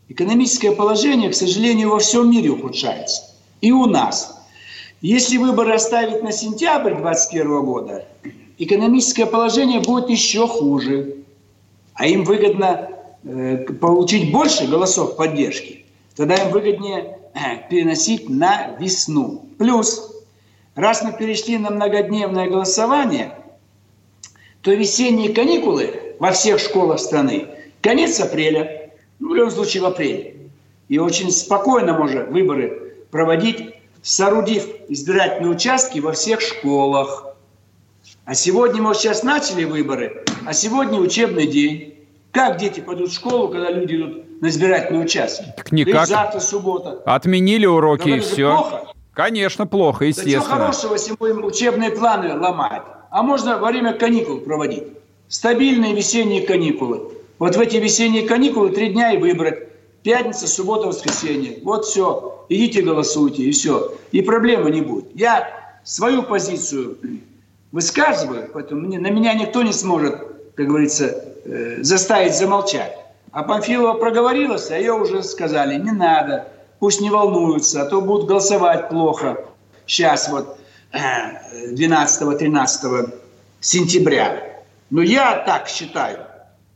Экономическое 0.09 0.73
положение, 0.73 1.31
к 1.31 1.35
сожалению, 1.35 1.91
во 1.91 1.99
всем 1.99 2.31
мире 2.31 2.51
ухудшается. 2.51 3.23
И 3.61 3.73
у 3.73 3.87
нас. 3.87 4.39
Если 5.01 5.37
выборы 5.37 5.75
оставить 5.75 6.23
на 6.23 6.33
сентябрь 6.33 6.95
2021 6.95 7.65
года, 7.65 8.05
экономическое 8.59 9.27
положение 9.27 9.81
будет 9.81 10.11
еще 10.11 10.47
хуже. 10.47 11.17
А 11.95 12.07
им 12.07 12.25
выгодно 12.25 12.89
э, 13.25 13.59
получить 13.81 14.33
больше 14.33 14.67
голосов 14.67 15.17
поддержки. 15.17 15.82
Тогда 16.23 16.37
им 16.37 16.51
выгоднее 16.53 17.19
э, 17.35 17.69
переносить 17.69 18.29
на 18.29 18.77
весну. 18.79 19.45
Плюс, 19.59 20.23
раз 20.77 21.03
мы 21.03 21.13
перешли 21.13 21.59
на 21.59 21.71
многодневное 21.71 22.49
голосование, 22.49 23.35
то 24.61 24.73
весенние 24.73 25.35
каникулы 25.35 26.15
во 26.21 26.31
всех 26.31 26.61
школах 26.61 27.01
страны 27.01 27.49
конец 27.81 28.21
апреля, 28.21 28.93
ну, 29.19 29.33
в 29.33 29.35
любом 29.35 29.51
случае 29.51 29.83
в 29.83 29.87
апреле. 29.87 30.37
И 30.89 30.99
очень 30.99 31.33
спокойно 31.33 31.99
можно 31.99 32.23
выборы 32.23 32.95
проводить, 33.11 33.75
соорудив 34.01 34.69
избирательные 34.89 35.51
участки 35.51 35.99
во 35.99 36.13
всех 36.13 36.41
школах– 36.41 37.27
а 38.25 38.35
сегодня, 38.35 38.81
мы 38.81 38.95
сейчас 38.95 39.25
начали 39.25 39.65
выборы, 39.65 40.25
а 40.47 40.53
сегодня 40.53 41.01
учебный 41.01 41.49
день. 41.49 41.95
Как 42.31 42.59
дети 42.59 42.79
пойдут 42.79 43.11
в 43.11 43.15
школу, 43.15 43.49
когда 43.49 43.71
люди 43.73 43.97
идут 43.97 44.32
на 44.43 44.49
избирательные 44.49 45.05
участки? 45.05 45.47
Так 45.57 45.73
никак. 45.73 46.05
И 46.05 46.11
завтра 46.11 46.41
суббота. 46.41 47.01
Отменили 47.07 47.65
уроки 47.65 48.03
Говорю, 48.03 48.17
и 48.17 48.21
все. 48.21 48.57
Плохо? 48.57 48.93
Конечно, 49.15 49.67
плохо, 49.67 50.05
естественно. 50.05 50.41
Да 50.41 50.45
что 50.45 50.55
хорошего, 50.55 50.93
если 50.95 51.15
будем 51.15 51.45
учебные 51.45 51.91
планы 51.91 52.37
ломать? 52.37 52.83
А 53.11 53.23
можно 53.23 53.59
во 53.59 53.69
время 53.69 53.95
каникул 53.95 54.41
проводить. 54.41 54.85
Стабильные 55.29 55.95
весенние 55.95 56.43
каникулы. 56.43 57.13
Вот 57.39 57.57
в 57.57 57.61
эти 57.61 57.77
весенние 57.77 58.27
каникулы 58.27 58.71
три 58.71 58.93
дня 58.93 59.13
и 59.13 59.19
выбрать. 59.19 59.69
Пятница, 60.03 60.49
суббота, 60.49 60.89
воскресенье. 60.89 61.59
Вот 61.63 61.85
все. 61.85 62.45
Идите 62.49 62.83
голосуйте, 62.83 63.45
и 63.45 63.53
все. 63.53 63.95
И 64.11 64.23
проблемы 64.23 64.71
не 64.73 64.81
будет. 64.81 65.07
Я 65.15 65.79
свою 65.85 66.25
позицию 66.25 66.99
высказываю, 67.71 68.51
поэтому 68.53 68.81
мне, 68.81 68.99
на 68.99 69.09
меня 69.09 69.35
никто 69.35 69.63
не 69.63 69.73
сможет, 69.73 70.17
как 70.57 70.67
говорится, 70.67 71.25
э, 71.45 71.83
заставить 71.83 72.35
замолчать. 72.35 73.02
А 73.33 73.43
Памфилова 73.43 73.95
проговорилась, 73.95 74.71
а 74.71 74.79
ее 74.79 74.93
уже 74.93 75.23
сказали, 75.23 75.77
не 75.77 75.91
надо, 75.91 76.49
пусть 76.79 77.01
не 77.01 77.11
волнуются, 77.11 77.83
а 77.83 77.87
то 77.87 78.01
будут 78.01 78.29
голосовать 78.29 78.89
плохо. 78.89 79.45
Сейчас 79.87 80.29
вот 80.29 80.59
12-13 80.93 82.57
э, 82.85 83.07
сентября. 83.61 84.63
Но 84.91 85.03
я 85.03 85.43
так 85.47 85.69
считаю, 85.69 86.19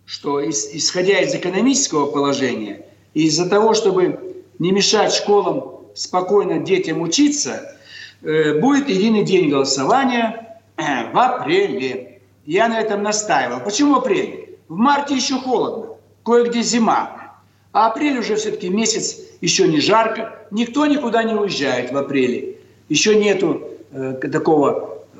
что 0.07 0.43
исходя 0.49 1.21
из 1.21 1.35
экономического 1.35 2.07
положения, 2.07 2.87
из-за 3.13 3.49
того, 3.49 3.75
чтобы 3.75 4.45
не 4.59 4.73
мешать 4.73 5.13
школам 5.13 5.83
спокойно 5.95 6.59
детям 6.59 7.03
учиться, 7.03 7.77
э, 8.23 8.59
будет 8.59 8.89
единый 8.89 9.23
день 9.25 9.51
голосования– 9.51 10.43
в 10.77 11.19
апреле. 11.19 12.21
Я 12.45 12.69
на 12.69 12.81
этом 12.81 13.03
настаивал. 13.03 13.61
Почему 13.61 13.95
в 13.95 13.99
апреле? 13.99 14.59
В 14.69 14.77
марте 14.77 15.17
еще 15.17 15.39
холодно, 15.39 15.96
кое-где 16.27 16.63
зима. 16.63 17.33
А 17.73 17.87
апрель 17.87 18.19
уже 18.19 18.35
все-таки 18.35 18.69
месяц, 18.69 19.19
еще 19.41 19.69
не 19.69 19.81
жарко. 19.81 20.35
Никто 20.51 20.87
никуда 20.87 21.23
не 21.23 21.35
уезжает 21.35 21.93
в 21.93 21.97
апреле. 21.97 22.57
Еще 22.89 23.15
нету 23.15 23.63
э, 23.93 24.15
такого 24.33 25.05
э, 25.15 25.19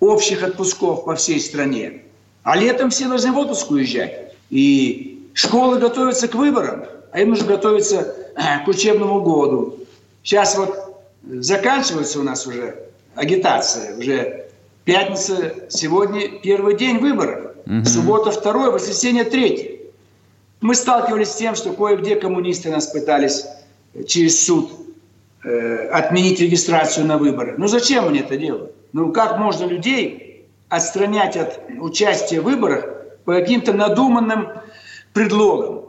общих 0.00 0.42
отпусков 0.42 1.04
по 1.04 1.16
всей 1.16 1.40
стране. 1.40 2.02
А 2.44 2.56
летом 2.56 2.90
все 2.90 3.08
должны 3.08 3.32
в 3.32 3.38
отпуск 3.38 3.70
уезжать. 3.70 4.34
И 4.50 5.30
школы 5.34 5.78
готовятся 5.78 6.28
к 6.28 6.34
выборам, 6.34 6.84
а 7.10 7.20
им 7.20 7.30
нужно 7.30 7.46
готовиться 7.46 8.14
э, 8.36 8.64
к 8.64 8.68
учебному 8.68 9.20
году. 9.22 9.78
Сейчас 10.22 10.56
вот 10.56 11.02
заканчивается 11.24 12.20
у 12.20 12.22
нас 12.22 12.46
уже 12.46 12.76
агитация, 13.16 13.96
уже 13.96 14.46
Пятница 14.86 15.52
сегодня 15.68 16.28
первый 16.44 16.76
день 16.76 16.98
выборов. 16.98 17.56
Угу. 17.66 17.84
Суббота 17.84 18.30
второй, 18.30 18.70
воскресенье 18.70 19.24
третий. 19.24 19.75
Мы 20.60 20.74
сталкивались 20.74 21.32
с 21.32 21.36
тем, 21.36 21.54
что 21.54 21.72
кое-где 21.72 22.16
коммунисты 22.16 22.70
нас 22.70 22.86
пытались 22.86 23.46
через 24.06 24.44
суд 24.44 24.70
э, 25.44 25.88
отменить 25.88 26.40
регистрацию 26.40 27.06
на 27.06 27.18
выборы. 27.18 27.54
Ну 27.58 27.68
зачем 27.68 28.08
они 28.08 28.20
это 28.20 28.36
делают? 28.36 28.72
Ну 28.92 29.12
как 29.12 29.38
можно 29.38 29.64
людей 29.66 30.46
отстранять 30.68 31.36
от 31.36 31.60
участия 31.78 32.40
в 32.40 32.44
выборах 32.44 32.86
по 33.24 33.34
каким-то 33.34 33.72
надуманным 33.72 34.48
предлогам? 35.12 35.84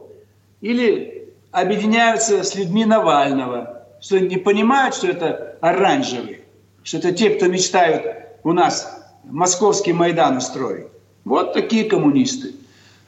Или 0.61 1.29
объединяются 1.51 2.43
с 2.43 2.55
людьми 2.55 2.85
Навального, 2.85 3.87
что 4.01 4.19
не 4.19 4.37
понимают, 4.37 4.95
что 4.95 5.07
это 5.07 5.57
оранжевые, 5.61 6.41
что 6.83 6.97
это 6.97 7.13
те, 7.13 7.31
кто 7.31 7.47
мечтают 7.47 8.05
у 8.43 8.53
нас 8.53 8.97
московский 9.23 9.93
Майдан 9.93 10.37
устроить. 10.37 10.87
Вот 11.25 11.53
такие 11.53 11.85
коммунисты. 11.85 12.53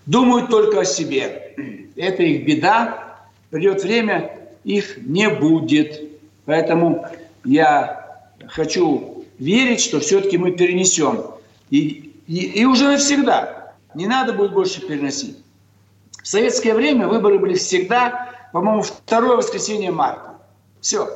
Думают 0.09 0.49
только 0.49 0.79
о 0.79 0.85
себе. 0.85 1.53
Это 1.95 2.23
их 2.23 2.43
беда. 2.43 3.19
Придет 3.51 3.83
время, 3.83 4.39
их 4.63 4.97
не 4.97 5.29
будет. 5.29 6.01
Поэтому 6.45 7.05
я 7.45 8.25
хочу 8.47 9.23
верить, 9.37 9.79
что 9.79 9.99
все-таки 9.99 10.39
мы 10.39 10.53
перенесем. 10.53 11.25
И, 11.69 12.11
и, 12.25 12.37
и 12.37 12.65
уже 12.65 12.87
навсегда. 12.87 13.75
Не 13.93 14.07
надо 14.07 14.33
будет 14.33 14.51
больше 14.51 14.81
переносить. 14.81 15.37
В 16.23 16.27
советское 16.27 16.73
время 16.73 17.07
выборы 17.07 17.37
были 17.37 17.53
всегда, 17.53 18.31
по-моему, 18.51 18.81
второе 18.81 19.37
воскресенье 19.37 19.91
марта. 19.91 20.33
Все. 20.81 21.07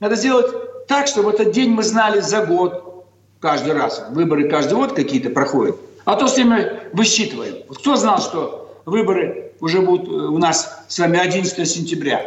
Надо 0.00 0.14
сделать 0.14 0.86
так, 0.86 1.06
чтобы 1.06 1.32
этот 1.32 1.52
день 1.52 1.72
мы 1.72 1.82
знали 1.82 2.20
за 2.20 2.46
год, 2.46 3.04
каждый 3.40 3.74
раз. 3.74 4.06
Выборы 4.08 4.48
каждый 4.48 4.76
год 4.76 4.94
какие-то 4.94 5.28
проходят. 5.28 5.76
А 6.08 6.16
то 6.16 6.26
все 6.26 6.42
мы 6.42 6.84
высчитываем. 6.94 7.64
Кто 7.68 7.94
знал, 7.96 8.18
что 8.18 8.80
выборы 8.86 9.52
уже 9.60 9.82
будут 9.82 10.08
э, 10.08 10.10
у 10.10 10.38
нас 10.38 10.86
с 10.88 10.98
вами 10.98 11.18
11 11.18 11.68
сентября? 11.68 12.24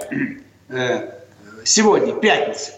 Э, 0.70 1.14
сегодня, 1.64 2.14
пятница. 2.14 2.74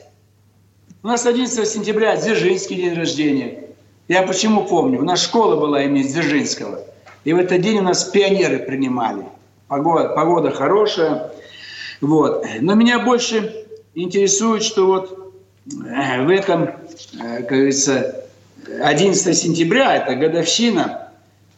У 1.03 1.07
нас 1.07 1.25
11 1.25 1.67
сентября 1.67 2.15
Дзержинский 2.15 2.77
день 2.77 2.93
рождения. 2.93 3.65
Я 4.07 4.23
почему 4.23 4.63
помню? 4.63 5.01
У 5.01 5.03
нас 5.03 5.21
школа 5.21 5.57
была 5.57 5.83
имени 5.83 6.03
Дзержинского. 6.03 6.79
И 7.25 7.33
в 7.33 7.37
этот 7.37 7.59
день 7.59 7.79
у 7.79 7.83
нас 7.83 8.05
пионеры 8.05 8.59
принимали. 8.59 9.25
Погода, 9.67 10.07
погода 10.07 10.51
хорошая. 10.51 11.33
Вот. 11.99 12.45
Но 12.61 12.75
меня 12.75 12.99
больше 12.99 13.65
интересует, 13.93 14.63
что 14.63 14.85
вот 14.85 15.33
э, 15.67 16.23
в 16.23 16.29
этом, 16.29 16.69
как 17.19 17.47
говорится, 17.47 18.22
11 18.67 19.37
сентября, 19.37 19.95
это 19.95 20.15
годовщина, 20.15 21.09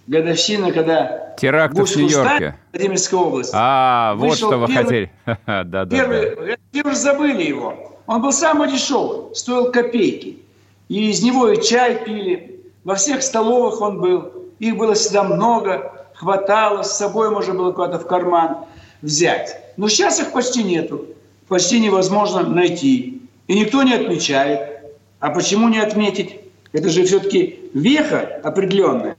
годовщина, 0.08 0.72
когда 0.72 1.26
Теракты 1.38 1.84
в 1.84 1.96
Нью-Йорке. 1.96 2.56
Владимирской 2.74 3.20
области. 3.20 3.52
А, 3.54 4.16
вот 4.16 4.38
что 4.38 4.58
вы 4.58 4.68
первый, 4.68 4.84
хотели. 4.84 5.12
да, 5.46 5.64
да, 5.64 5.86
первый, 5.86 6.36
да. 6.36 6.56
Все 6.72 6.84
уже 6.84 6.96
забыли 6.96 7.44
его. 7.44 8.00
Он 8.08 8.22
был 8.22 8.32
самый 8.32 8.72
дешевый, 8.72 9.36
стоил 9.36 9.72
копейки. 9.72 10.40
И 10.88 11.10
из 11.10 11.24
него 11.24 11.50
и 11.50 11.62
чай 11.62 12.04
пили. 12.06 12.62
Во 12.84 12.96
всех 12.96 13.24
столовых 13.24 13.82
он 13.82 14.00
был. 14.00 14.32
Их 14.60 14.78
было 14.78 14.94
всегда 14.94 15.24
много, 15.24 15.92
хватало, 16.14 16.84
с 16.84 16.98
собой 16.98 17.30
можно 17.30 17.54
было 17.54 17.72
куда-то 17.72 18.00
в 18.00 18.08
карман 18.08 18.66
взять. 19.02 19.60
Но 19.76 19.90
сейчас 19.90 20.20
их 20.20 20.32
почти 20.32 20.64
нету. 20.64 21.06
Почти 21.48 21.80
невозможно 21.80 22.44
найти. 22.44 23.22
И 23.48 23.60
никто 23.60 23.84
не 23.84 23.94
отмечает. 23.94 24.80
А 25.20 25.30
почему 25.32 25.68
не 25.70 25.80
отметить? 25.80 26.40
Это 26.76 26.90
же 26.90 27.06
все-таки 27.06 27.70
веха 27.74 28.42
определенная. 28.44 29.16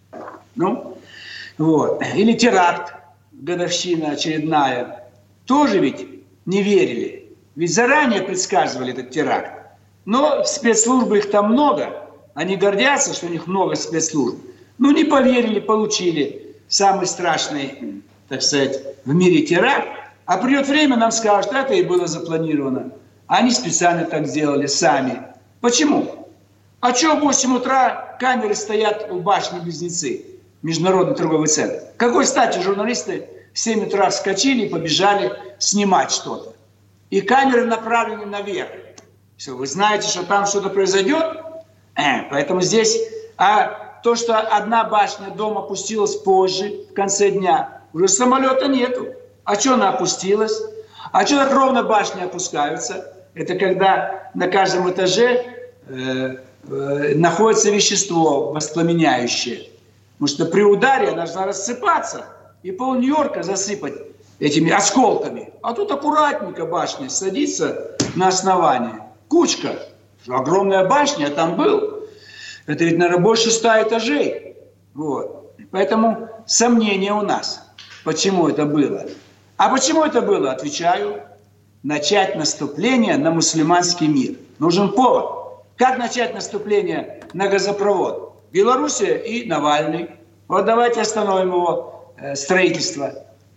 Ну, 0.57 0.99
вот. 1.57 2.03
Или 2.15 2.35
теракт, 2.35 2.93
годовщина 3.33 4.11
очередная. 4.11 5.05
Тоже 5.47 5.79
ведь 5.79 6.07
не 6.45 6.63
верили. 6.63 7.33
Ведь 7.55 7.73
заранее 7.75 8.21
предсказывали 8.21 8.93
этот 8.93 9.11
теракт. 9.11 9.53
Но 10.05 10.45
спецслужбы 10.45 11.17
их 11.17 11.31
там 11.31 11.53
много. 11.53 12.11
Они 12.35 12.57
гордятся, 12.57 13.15
что 13.15 13.25
у 13.25 13.31
них 13.31 13.47
много 13.47 13.75
спецслужб. 13.75 14.37
Ну, 14.77 14.91
не 14.91 15.05
поверили, 15.05 15.59
получили 15.59 16.57
самый 16.69 17.07
страшный, 17.07 18.03
так 18.29 18.43
сказать, 18.43 18.83
в 19.07 19.15
мире 19.15 19.47
теракт. 19.47 19.89
А 20.27 20.37
придет 20.37 20.69
время, 20.69 20.99
нам 20.99 21.11
скажут, 21.11 21.53
это 21.53 21.73
и 21.73 21.83
было 21.83 22.07
запланировано. 22.07 22.93
Они 23.29 23.51
специально 23.51 24.05
так 24.05 24.27
сделали 24.27 24.67
сами. 24.67 25.23
Почему? 25.63 26.16
А 26.87 26.95
что 26.95 27.17
в 27.17 27.21
8 27.21 27.57
утра 27.57 28.17
камеры 28.21 28.55
стоят 28.55 29.11
у 29.11 29.19
башни-близнецы, 29.19 30.25
Международный 30.63 31.17
торговый 31.17 31.49
центр? 31.49 31.83
Какой 31.97 32.25
стати 32.25 32.61
журналисты 32.61 33.29
в 33.53 33.59
7 33.59 33.87
утра 33.89 34.09
вскочили 34.09 34.67
и 34.67 34.69
побежали 34.69 35.33
снимать 35.59 36.13
что-то? 36.13 36.55
И 37.11 37.23
камеры 37.23 37.65
направлены 37.65 38.27
наверх. 38.27 38.71
Все, 39.37 39.57
вы 39.57 39.67
знаете, 39.67 40.07
что 40.07 40.23
там 40.23 40.47
что-то 40.47 40.71
произойдет? 40.71 41.25
Э, 41.97 42.31
поэтому 42.31 42.61
здесь... 42.61 42.97
А 43.37 43.99
то, 44.05 44.15
что 44.15 44.39
одна 44.39 44.85
башня 44.85 45.31
дома 45.31 45.63
опустилась 45.63 46.15
позже, 46.15 46.87
в 46.89 46.95
конце 46.95 47.33
дня, 47.33 47.83
уже 47.95 48.07
самолета 48.07 48.69
нету. 48.69 49.09
А 49.43 49.59
что 49.59 49.75
она 49.75 49.89
опустилась? 49.89 50.63
А 51.11 51.27
что 51.27 51.39
так 51.39 51.53
ровно 51.53 51.83
башни 51.83 52.23
опускаются? 52.23 53.13
Это 53.35 53.57
когда 53.57 54.31
на 54.35 54.47
каждом 54.47 54.89
этаже 54.89 55.45
э, 55.89 56.37
находится 56.69 57.71
вещество 57.71 58.53
воспламеняющее. 58.53 59.69
Потому 60.19 60.29
что 60.29 60.47
при 60.47 60.63
ударе 60.63 61.09
она 61.09 61.19
должна 61.19 61.47
рассыпаться 61.47 62.25
и 62.63 62.71
пол 62.73 62.95
Нью-Йорка 62.95 63.43
засыпать 63.43 63.95
этими 64.39 64.71
осколками. 64.71 65.53
А 65.63 65.73
тут 65.73 65.91
аккуратненько 65.91 66.67
башня 66.67 67.09
садится 67.09 67.97
на 68.15 68.29
основание. 68.29 69.03
Кучка. 69.29 69.79
Огромная 70.27 70.87
башня, 70.89 71.29
я 71.29 71.35
там 71.35 71.57
был. 71.57 72.07
Это 72.67 72.85
ведь, 72.85 72.99
наверное, 72.99 73.23
больше 73.23 73.51
ста 73.51 73.83
этажей. 73.83 74.57
Вот. 74.95 75.53
Поэтому 75.71 76.29
сомнения 76.47 77.13
у 77.13 77.23
нас. 77.23 77.63
Почему 78.05 78.49
это 78.49 78.67
было? 78.67 79.07
А 79.57 79.69
почему 79.69 80.05
это 80.05 80.21
было? 80.23 80.53
Отвечаю. 80.53 81.23
Начать 81.83 82.35
наступление 82.35 83.17
на 83.17 83.31
мусульманский 83.31 84.09
мир. 84.09 84.37
Нужен 84.59 84.93
повод. 84.93 85.46
Как 85.77 85.99
начать 85.99 86.33
наступление 86.33 87.21
на 87.35 87.49
газопровод? 87.49 88.35
Белоруссия 88.51 89.17
и 89.17 89.47
Навальный. 89.47 90.09
Вот 90.49 90.65
давайте 90.65 91.03
остановим 91.03 91.49
его 91.49 92.15
э, 92.17 92.35
строительство. 92.35 93.13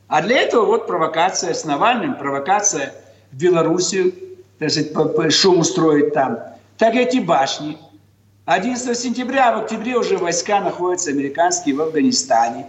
А 0.08 0.22
для 0.22 0.42
этого 0.42 0.66
вот 0.66 0.86
провокация 0.86 1.54
с 1.54 1.64
Навальным, 1.64 2.16
провокация 2.16 2.94
в 3.32 3.38
Белоруссию, 3.38 4.14
так 4.60 5.32
шум 5.32 5.60
устроить 5.60 6.14
там. 6.14 6.40
Так 6.78 6.96
эти 6.96 7.20
башни. 7.20 7.78
11 8.46 8.98
сентября, 8.98 9.56
в 9.56 9.64
октябре 9.64 9.96
уже 9.96 10.18
войска 10.18 10.60
находятся 10.60 11.12
американские 11.12 11.76
в 11.76 11.82
Афганистане. 11.82 12.66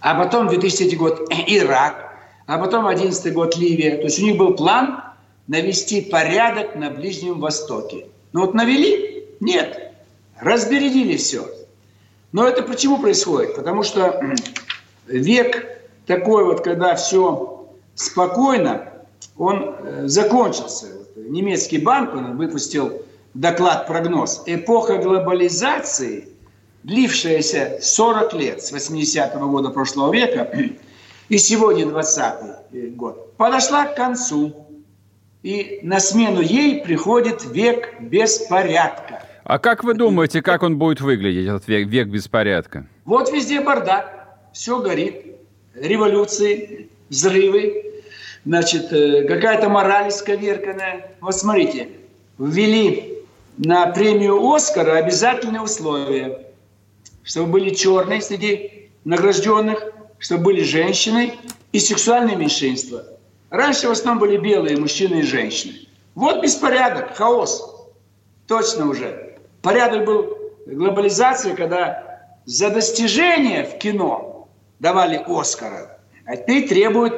А 0.00 0.14
потом 0.14 0.48
2003 0.48 0.96
год 0.96 1.28
Ирак, 1.48 2.14
а 2.46 2.56
потом 2.56 2.86
11 2.86 3.34
год 3.34 3.56
Ливия. 3.58 3.96
То 3.96 4.04
есть 4.04 4.20
у 4.20 4.22
них 4.22 4.38
был 4.38 4.54
план 4.54 5.02
навести 5.48 6.00
порядок 6.00 6.74
на 6.74 6.90
Ближнем 6.90 7.40
Востоке. 7.40 8.06
Но 8.32 8.42
вот 8.42 8.54
навели? 8.54 9.24
Нет. 9.40 9.92
Разбередили 10.40 11.16
все. 11.16 11.48
Но 12.32 12.46
это 12.46 12.62
почему 12.62 12.98
происходит? 12.98 13.54
Потому 13.56 13.82
что 13.82 14.20
век 15.06 15.80
такой 16.06 16.44
вот, 16.44 16.62
когда 16.62 16.94
все 16.94 17.68
спокойно, 17.94 18.92
он 19.36 19.74
э, 19.78 20.02
закончился. 20.06 20.86
Немецкий 21.16 21.78
банк 21.78 22.14
он 22.14 22.36
выпустил 22.36 23.02
доклад-прогноз. 23.34 24.42
Эпоха 24.46 24.98
глобализации, 24.98 26.28
длившаяся 26.84 27.78
40 27.80 28.34
лет, 28.34 28.62
с 28.62 28.72
80-го 28.72 29.48
года 29.48 29.70
прошлого 29.70 30.12
века, 30.12 30.50
и 31.28 31.38
сегодня 31.38 31.86
20 31.86 32.96
год, 32.96 33.36
подошла 33.36 33.86
к 33.86 33.96
концу. 33.96 34.65
И 35.46 35.78
на 35.84 36.00
смену 36.00 36.40
ей 36.40 36.82
приходит 36.82 37.44
век 37.44 38.00
беспорядка. 38.00 39.22
А 39.44 39.60
как 39.60 39.84
вы 39.84 39.94
думаете, 39.94 40.42
как 40.42 40.64
он 40.64 40.76
будет 40.76 41.00
выглядеть, 41.00 41.46
этот 41.46 41.68
век, 41.68 41.86
век 41.86 42.08
беспорядка? 42.08 42.84
Вот 43.04 43.32
везде 43.32 43.60
бардак, 43.60 44.40
все 44.52 44.80
горит, 44.80 45.36
революции, 45.76 46.88
взрывы, 47.10 48.02
значит, 48.44 48.92
э, 48.92 49.22
какая-то 49.22 49.68
мораль 49.68 50.08
исковерканная. 50.08 51.12
Вот 51.20 51.36
смотрите, 51.36 51.90
ввели 52.40 53.20
на 53.56 53.86
премию 53.86 54.44
Оскара 54.52 54.96
обязательные 54.96 55.62
условия, 55.62 56.40
чтобы 57.22 57.52
были 57.52 57.70
черные 57.70 58.20
среди 58.20 58.90
награжденных, 59.04 59.92
чтобы 60.18 60.42
были 60.42 60.64
женщины 60.64 61.34
и 61.70 61.78
сексуальные 61.78 62.34
меньшинства. 62.34 63.04
Раньше 63.56 63.88
в 63.88 63.92
основном 63.92 64.20
были 64.20 64.36
белые 64.36 64.76
мужчины 64.76 65.20
и 65.20 65.22
женщины. 65.22 65.88
Вот 66.14 66.42
беспорядок, 66.42 67.16
хаос. 67.16 67.88
Точно 68.46 68.86
уже. 68.86 69.38
Порядок 69.62 70.04
был 70.04 70.36
глобализации, 70.66 71.54
когда 71.54 72.20
за 72.44 72.68
достижение 72.68 73.64
в 73.64 73.78
кино 73.78 74.46
давали 74.78 75.24
Оскара. 75.26 75.98
А 76.26 76.36
теперь 76.36 76.68
требуют, 76.68 77.14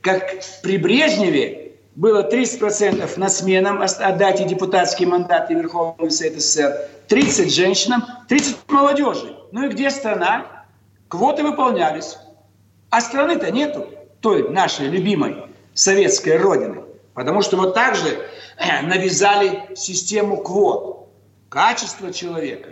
как 0.00 0.32
при 0.62 0.78
Брежневе, 0.78 1.74
было 1.94 2.26
30% 2.26 3.18
на 3.18 3.28
сменам 3.28 3.82
отдайте 3.82 4.44
депутатские 4.44 5.08
мандаты 5.08 5.52
Верховного 5.52 6.08
Совета 6.08 6.40
СССР, 6.40 6.88
30 7.08 7.54
женщинам, 7.54 8.02
30 8.30 8.56
молодежи. 8.68 9.36
Ну 9.52 9.66
и 9.66 9.68
где 9.68 9.90
страна? 9.90 10.64
Квоты 11.08 11.42
выполнялись. 11.42 12.16
А 12.88 13.02
страны-то 13.02 13.50
нету, 13.50 13.88
той 14.22 14.48
нашей 14.48 14.88
любимой 14.88 15.51
советской 15.74 16.36
родины. 16.36 16.82
Потому 17.14 17.42
что 17.42 17.56
вот 17.56 17.74
так 17.74 17.94
же 17.94 18.26
э, 18.58 18.82
навязали 18.82 19.74
систему 19.74 20.38
квот. 20.38 21.08
Качество 21.48 22.12
человека, 22.12 22.70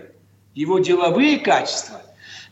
его 0.55 0.79
деловые 0.79 1.39
качества. 1.39 2.01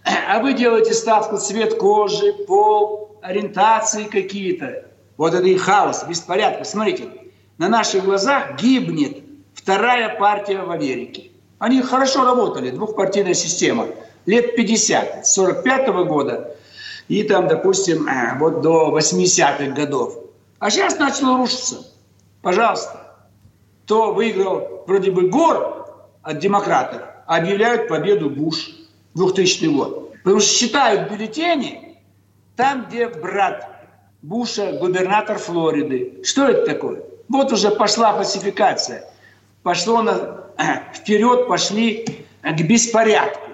А 0.05 0.41
вы 0.41 0.53
делаете 0.53 0.93
ставку 0.93 1.39
цвет 1.39 1.79
кожи, 1.79 2.33
пол, 2.47 3.19
ориентации 3.23 4.05
какие-то. 4.05 4.85
Вот 5.17 5.35
это 5.35 5.47
и 5.47 5.57
хаос, 5.57 6.05
беспорядок. 6.05 6.67
Смотрите, 6.67 7.09
на 7.57 7.69
наших 7.69 8.05
глазах 8.05 8.61
гибнет 8.61 9.19
вторая 9.55 10.19
партия 10.19 10.61
в 10.61 10.71
Америке. 10.71 11.31
Они 11.59 11.83
хорошо 11.83 12.25
работали, 12.25 12.71
двухпартийная 12.71 13.35
система. 13.35 13.87
Лет 14.27 14.55
50, 14.55 15.27
с 15.27 15.33
45 15.33 15.89
-го 15.89 16.05
года 16.05 16.55
и 17.09 17.23
там, 17.23 17.49
допустим, 17.49 18.07
э, 18.07 18.39
вот 18.39 18.61
до 18.61 18.91
80-х 18.91 19.75
годов. 19.75 20.15
А 20.59 20.71
сейчас 20.71 20.99
начало 20.99 21.39
рушиться. 21.39 21.87
Пожалуйста. 22.43 23.17
Кто 23.85 24.13
выиграл 24.13 24.85
вроде 24.87 25.11
бы 25.11 25.29
гор 25.29 25.87
от 26.23 26.39
демократов, 26.39 27.03
объявляют 27.27 27.89
победу 27.89 28.29
Буш 28.29 28.71
2000 29.15 29.67
год. 29.67 30.13
Потому 30.23 30.41
что 30.41 30.51
считают 30.51 31.11
бюллетени 31.11 31.97
там, 32.57 32.87
где 32.87 33.09
брат 33.09 33.79
Буша, 34.21 34.73
губернатор 34.73 35.39
Флориды. 35.39 36.23
Что 36.25 36.49
это 36.49 36.67
такое? 36.67 37.03
Вот 37.29 37.53
уже 37.53 37.71
пошла 37.71 38.13
фальсификация. 38.15 39.05
Пошло 39.63 40.03
на, 40.03 40.45
вперед, 40.95 41.47
пошли 41.47 42.27
к 42.43 42.61
беспорядку. 42.63 43.49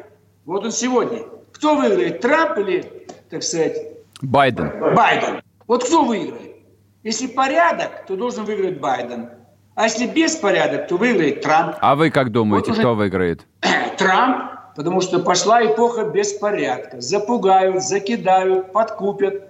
Вот 0.46 0.64
он 0.64 0.72
сегодня. 0.72 1.24
Кто 1.52 1.76
выиграет, 1.76 2.20
Трамп 2.20 2.58
или, 2.58 3.06
так 3.30 3.42
сказать... 3.42 3.76
Байден. 4.22 4.94
Байден. 4.94 5.42
Вот 5.66 5.84
кто 5.84 6.04
выиграет? 6.04 6.53
Если 7.04 7.26
порядок, 7.26 8.06
то 8.06 8.16
должен 8.16 8.46
выиграть 8.46 8.80
Байден. 8.80 9.28
А 9.74 9.84
если 9.84 10.06
беспорядок, 10.06 10.88
то 10.88 10.96
выиграет 10.96 11.42
Трамп. 11.42 11.76
А 11.80 11.94
вы 11.94 12.10
как 12.10 12.32
думаете, 12.32 12.70
вот 12.70 12.72
уже... 12.72 12.80
кто 12.80 12.94
выиграет? 12.94 13.46
Трамп, 13.98 14.52
потому 14.74 15.02
что 15.02 15.18
пошла 15.18 15.64
эпоха 15.64 16.04
беспорядка. 16.04 17.02
Запугают, 17.02 17.84
закидают, 17.84 18.72
подкупят. 18.72 19.48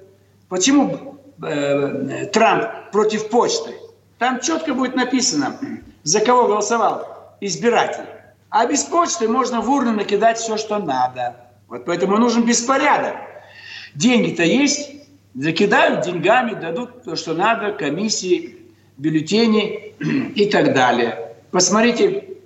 Почему 0.48 1.20
э, 1.42 2.26
Трамп 2.32 2.90
против 2.90 3.28
почты? 3.28 3.74
Там 4.18 4.40
четко 4.40 4.74
будет 4.74 4.96
написано, 4.96 5.57
за 6.02 6.20
кого 6.20 6.48
голосовал 6.48 7.36
избиратель. 7.40 8.05
А 8.50 8.66
без 8.66 8.82
почты 8.82 9.28
можно 9.28 9.61
в 9.61 9.70
урну 9.70 9.92
накидать 9.92 10.38
все, 10.38 10.57
что 10.57 10.78
надо. 10.78 11.36
Вот 11.68 11.84
поэтому 11.84 12.16
нужен 12.18 12.44
беспорядок. 12.44 13.14
Деньги-то 13.94 14.42
есть, 14.42 14.90
закидают 15.35 16.05
деньгами, 16.05 16.55
дадут 16.55 17.03
то, 17.03 17.16
что 17.16 17.35
надо, 17.35 17.72
комиссии, 17.72 18.59
бюллетени 18.97 19.95
и 20.35 20.47
так 20.47 20.74
далее. 20.74 21.37
Посмотрите, 21.51 22.39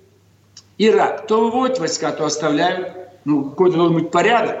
Ирак. 0.77 1.27
То 1.27 1.41
выводят 1.41 1.79
войска, 1.79 2.11
то 2.11 2.25
оставляют. 2.25 2.95
Ну, 3.25 3.49
какой-то 3.49 3.77
должен 3.77 3.95
быть 3.95 4.11
порядок. 4.11 4.57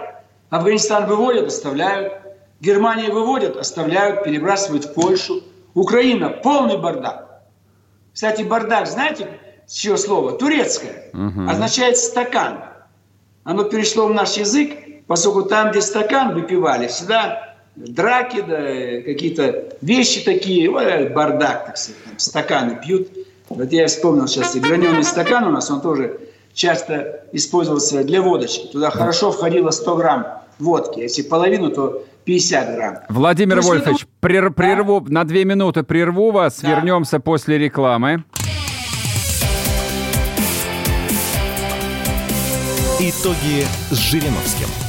Афганистан 0.49 1.07
выводят, 1.07 1.47
оставляют. 1.47 2.13
Германия 2.59 3.09
выводят, 3.09 3.55
оставляют, 3.55 4.23
перебрасывают 4.23 4.85
в 4.85 4.93
Польшу. 4.93 5.41
Украина– 5.73 6.29
полный 6.43 6.77
бардак. 6.77 7.41
Кстати, 8.13 8.41
бардак, 8.41 8.87
знаете, 8.87 9.39
с 9.65 9.73
чего 9.75 9.95
слово? 9.95 10.33
Турецкое. 10.33 11.09
Угу. 11.13 11.49
Означает 11.49 11.97
стакан. 11.97 12.65
Оно 13.45 13.63
перешло 13.63 14.07
в 14.07 14.13
наш 14.13 14.35
язык, 14.35 15.05
поскольку 15.07 15.43
там, 15.43 15.71
где 15.71 15.81
стакан 15.81 16.33
выпивали, 16.33 16.87
всегда 16.87 17.48
драки, 17.79 18.41
да, 18.41 19.01
какие-то 19.03 19.73
вещи 19.81 20.23
такие, 20.23 20.69
бардак, 20.69 21.65
так 21.65 21.77
сказать, 21.77 22.03
там, 22.03 22.19
стаканы 22.19 22.79
пьют. 22.81 23.09
Вот 23.49 23.71
я 23.71 23.87
вспомнил 23.87 24.27
сейчас 24.27 24.55
и 24.55 24.59
граненый 24.59 25.03
стакан 25.03 25.45
у 25.45 25.51
нас, 25.51 25.71
он 25.71 25.81
тоже 25.81 26.19
часто 26.53 27.23
использовался 27.31 28.03
для 28.03 28.21
водочки. 28.21 28.67
Туда 28.67 28.91
хорошо 28.91 29.31
входило 29.31 29.71
100 29.71 29.95
грамм 29.95 30.27
водки. 30.59 30.99
Если 30.99 31.21
половину, 31.21 31.71
то 31.71 32.03
50 32.25 32.75
грамм. 32.75 32.97
Владимир 33.09 33.61
то 33.61 33.67
Вольфович, 33.67 34.01
это... 34.01 34.11
прер, 34.19 34.51
прерву, 34.51 35.01
да? 35.01 35.13
на 35.13 35.23
две 35.23 35.45
минуты 35.45 35.83
прерву 35.83 36.31
вас. 36.31 36.59
Да. 36.61 36.75
Вернемся 36.75 37.19
после 37.19 37.57
рекламы. 37.57 38.23
Итоги 42.99 43.65
с 43.89 43.95
Жириновским. 43.95 44.88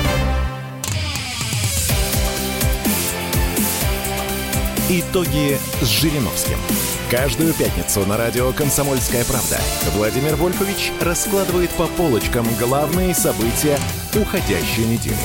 Итоги 4.93 5.55
с 5.79 5.87
Жириновским. 5.87 6.57
Каждую 7.09 7.53
пятницу 7.53 8.05
на 8.05 8.17
радио 8.17 8.51
«Комсомольская 8.51 9.23
правда» 9.23 9.55
Владимир 9.95 10.35
Вольфович 10.35 10.91
раскладывает 10.99 11.69
по 11.69 11.87
полочкам 11.87 12.45
главные 12.59 13.13
события 13.13 13.77
уходящей 14.13 14.83
недели. 14.83 15.15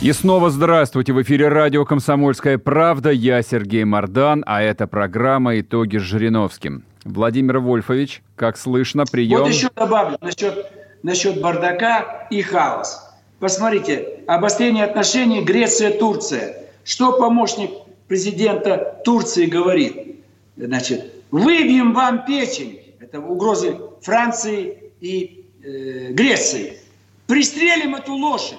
И 0.00 0.10
снова 0.10 0.50
здравствуйте! 0.50 1.12
В 1.12 1.22
эфире 1.22 1.46
радио 1.46 1.84
«Комсомольская 1.84 2.58
правда». 2.58 3.10
Я 3.10 3.40
Сергей 3.40 3.84
Мордан, 3.84 4.42
а 4.48 4.62
это 4.62 4.88
программа 4.88 5.60
«Итоги 5.60 5.98
с 5.98 6.02
Жириновским». 6.02 6.82
Владимир 7.04 7.60
Вольфович, 7.60 8.24
как 8.34 8.56
слышно, 8.58 9.04
прием... 9.06 9.42
Вот 9.42 9.48
еще 9.48 9.68
добавлю 9.76 10.18
насчет, 10.20 10.72
насчет 11.04 11.40
бардака 11.40 12.26
и 12.32 12.42
хаос. 12.42 13.00
Посмотрите, 13.38 14.24
обострение 14.26 14.86
отношений 14.86 15.40
Греция-Турция. 15.44 16.56
Что 16.84 17.12
помощник 17.12 17.70
президента 18.12 19.00
Турции 19.06 19.46
говорит? 19.46 20.16
Значит, 20.58 21.14
выбьем 21.30 21.94
вам 21.94 22.26
печень. 22.26 22.78
Это 23.00 23.20
угрозы 23.20 23.78
Франции 24.02 24.92
и 25.00 25.46
э, 25.64 26.12
Греции. 26.12 26.78
Пристрелим 27.26 27.94
эту 27.94 28.12
лошадь. 28.12 28.58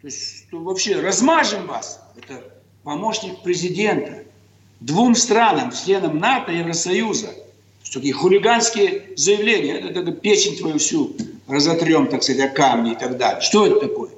То 0.00 0.06
есть 0.06 0.46
что 0.48 0.60
вообще 0.60 0.98
размажем 0.98 1.66
вас. 1.66 2.00
Это 2.16 2.42
помощник 2.82 3.42
президента. 3.42 4.24
Двум 4.80 5.14
странам, 5.14 5.72
членам 5.72 6.18
НАТО 6.18 6.50
и 6.50 6.60
Евросоюза. 6.60 7.28
Такие 7.92 8.14
хулиганские 8.14 9.10
заявления. 9.14 9.74
Это, 9.74 10.00
это 10.00 10.12
печень 10.12 10.56
твою 10.56 10.78
всю 10.78 11.14
разотрем, 11.46 12.06
так 12.06 12.22
сказать, 12.22 12.50
о 12.50 12.54
камни 12.54 12.92
и 12.92 12.96
так 12.96 13.18
далее. 13.18 13.42
Что 13.42 13.66
это 13.66 13.78
такое? 13.78 14.08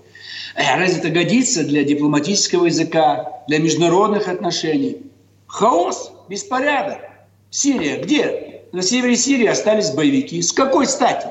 Э, 0.55 0.79
разве 0.79 0.99
это 0.99 1.11
годится 1.11 1.65
для 1.65 1.85
дипломатического 1.85 2.67
языка, 2.67 3.43
для 3.49 3.59
международных 3.59 4.29
отношений? 4.29 4.99
Хаос, 5.47 6.13
беспорядок. 6.29 6.99
Сирия 7.51 8.03
где? 8.03 8.63
На 8.73 8.83
севере 8.83 9.17
Сирии 9.17 9.47
остались 9.47 9.91
боевики. 9.91 10.41
С 10.41 10.53
какой 10.53 10.87
стати? 10.87 11.29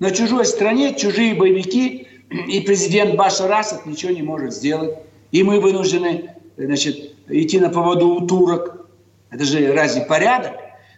На 0.00 0.10
чужой 0.10 0.44
стране 0.44 0.94
чужие 0.94 1.34
боевики, 1.34 2.06
и 2.30 2.60
президент 2.60 3.16
Башар 3.16 3.50
Асад 3.50 3.86
ничего 3.86 4.12
не 4.12 4.22
может 4.22 4.52
сделать. 4.52 4.98
И 5.32 5.42
мы 5.42 5.60
вынуждены 5.60 6.34
значит, 6.56 7.14
идти 7.28 7.58
на 7.58 7.70
поводу 7.70 8.08
у 8.08 8.26
турок. 8.26 8.86
Это 9.30 9.44
же 9.44 9.72
разве 9.72 10.02
порядок? 10.02 10.52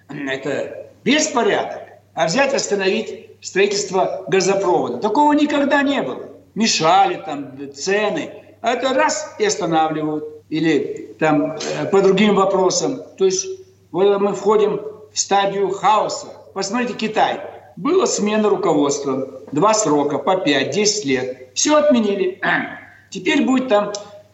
Это 0.09 0.91
беспорядок. 1.05 1.83
А 2.15 2.27
взять, 2.27 2.53
остановить 2.53 3.29
строительство 3.41 4.25
газопровода. 4.29 4.99
Такого 4.99 5.33
никогда 5.33 5.83
не 5.83 6.03
было. 6.03 6.30
Мешали 6.55 7.23
там 7.25 7.53
цены. 7.75 8.33
А 8.61 8.73
это 8.73 8.95
раз 8.95 9.35
и 9.39 9.45
останавливают. 9.45 10.25
Или 10.49 11.15
там 11.19 11.53
э, 11.53 11.87
по 11.91 12.03
другим 12.03 12.35
вопросам. 12.35 13.01
То 13.17 13.25
есть 13.25 13.47
мы 13.93 14.35
входим 14.35 14.81
в 15.13 15.19
стадию 15.19 15.71
хаоса. 15.71 16.27
Посмотрите 16.55 16.95
Китай. 16.95 17.41
Была 17.77 18.07
смена 18.07 18.49
руководства. 18.49 19.43
Два 19.53 19.75
срока, 19.75 20.19
по 20.19 20.37
5-10 20.37 21.05
лет. 21.05 21.49
Все 21.55 21.77
отменили. 21.77 22.41
Теперь 23.11 23.45
будет 23.45 23.69
там 23.69 23.93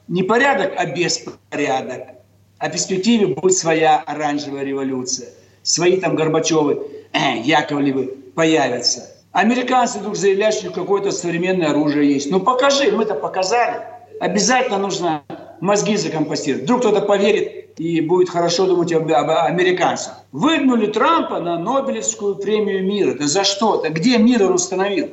не 0.08 0.22
порядок, 0.22 0.72
а 0.76 0.86
беспорядок. 0.86 2.08
А 2.58 2.68
в 2.68 2.72
перспективе 2.72 3.28
будет 3.28 3.56
своя 3.56 3.98
оранжевая 4.06 4.64
революция. 4.64 5.28
Свои 5.62 5.98
там 5.98 6.16
Горбачевы, 6.16 6.86
Яковлевы 7.12 8.06
появятся. 8.34 9.15
Американцы 9.36 9.98
вдруг 9.98 10.16
заявляют, 10.16 10.54
что 10.54 10.70
какое-то 10.70 11.10
современное 11.10 11.68
оружие 11.68 12.14
есть. 12.14 12.30
Ну 12.30 12.40
покажи, 12.40 12.90
мы-то 12.90 13.12
показали. 13.12 13.82
Обязательно 14.18 14.78
нужно 14.78 15.24
мозги 15.60 15.98
закомпостировать. 15.98 16.64
Вдруг 16.64 16.80
кто-то 16.80 17.02
поверит 17.02 17.78
и 17.78 18.00
будет 18.00 18.30
хорошо 18.30 18.64
думать 18.64 18.94
об, 18.94 19.12
об 19.12 19.28
американцах. 19.28 20.22
Выгнули 20.32 20.86
Трампа 20.86 21.38
на 21.38 21.58
Нобелевскую 21.58 22.36
премию 22.36 22.82
мира. 22.82 23.12
Да 23.12 23.26
за 23.26 23.44
что? 23.44 23.82
Да 23.82 23.90
где 23.90 24.16
мир 24.16 24.42
он 24.42 24.54
установил? 24.54 25.10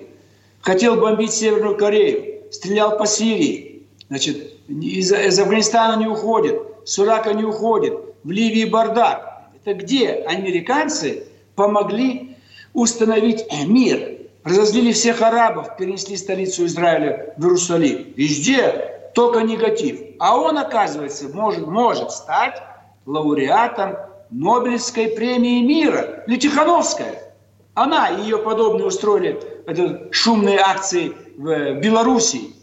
Хотел 0.62 0.96
бомбить 0.96 1.34
Северную 1.34 1.76
Корею, 1.76 2.44
стрелял 2.50 2.98
по 2.98 3.06
Сирии. 3.06 3.84
Значит, 4.08 4.54
из, 4.70 5.12
из 5.12 5.38
Афганистана 5.38 6.00
не 6.00 6.08
уходит, 6.08 6.62
с 6.86 6.98
Ирака 6.98 7.34
не 7.34 7.44
уходит, 7.44 8.00
в 8.24 8.32
Ливии 8.32 8.70
бардак. 8.70 9.50
Это 9.62 9.74
где 9.74 10.12
американцы 10.14 11.26
помогли 11.56 12.33
установить 12.74 13.46
мир? 13.66 14.20
Разозлили 14.44 14.92
всех 14.92 15.22
арабов, 15.22 15.78
перенесли 15.78 16.18
столицу 16.18 16.66
Израиля 16.66 17.34
в 17.38 17.44
Иерусалим. 17.44 18.14
Везде 18.18 19.10
только 19.16 19.40
негатив. 19.42 20.00
А 20.20 20.38
он, 20.38 20.58
оказывается, 20.58 21.30
может, 21.30 21.66
может 21.66 22.12
стать 22.12 22.62
лауреатом 23.06 23.96
Нобелевской 24.32 25.08
премии 25.08 25.62
мира. 25.62 26.24
Или 26.28 26.38
Тихановская. 26.38 27.34
Она 27.74 28.10
и 28.10 28.24
ее 28.24 28.38
подобные 28.38 28.86
устроили 28.86 29.40
это, 29.66 30.08
шумные 30.12 30.60
акции 30.60 31.14
в 31.38 31.80
Белоруссии, 31.80 32.54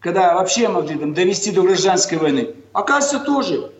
когда 0.00 0.34
вообще 0.34 0.68
могли 0.68 0.98
там, 0.98 1.14
довести 1.14 1.50
до 1.50 1.62
гражданской 1.62 2.18
войны. 2.18 2.54
Оказывается, 2.72 3.20
тоже 3.24 3.72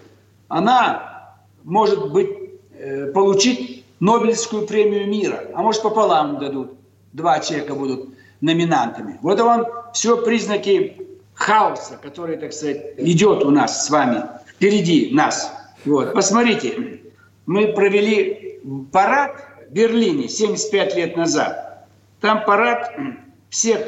она 0.49 1.35
может 1.65 2.11
быть 2.13 2.31
э, 2.73 3.07
получить 3.13 3.74
Нобелевскую 4.05 4.67
премию 4.67 5.09
мира. 5.09 5.45
А 5.55 5.63
может, 5.63 5.83
пополам 5.83 6.39
дадут. 6.39 6.73
Два 7.15 7.41
человека 7.41 7.75
будут 7.75 8.11
номинантами. 8.43 9.19
Вот 9.23 9.41
вам 9.41 9.65
все 9.95 10.23
признаки 10.23 10.99
хаоса, 11.33 11.99
который, 12.03 12.37
так 12.37 12.53
сказать, 12.53 12.83
идет 12.99 13.43
у 13.43 13.51
нас 13.51 13.87
с 13.87 13.89
вами, 13.89 14.25
впереди 14.47 15.09
нас. 15.15 15.51
Вот. 15.87 16.13
Посмотрите, 16.13 17.01
мы 17.47 17.69
провели 17.69 18.61
парад 18.93 19.37
в 19.71 19.73
Берлине 19.73 20.29
75 20.29 20.97
лет 20.97 21.17
назад. 21.17 21.87
Там 22.21 22.45
парад 22.45 22.93
всех 23.49 23.81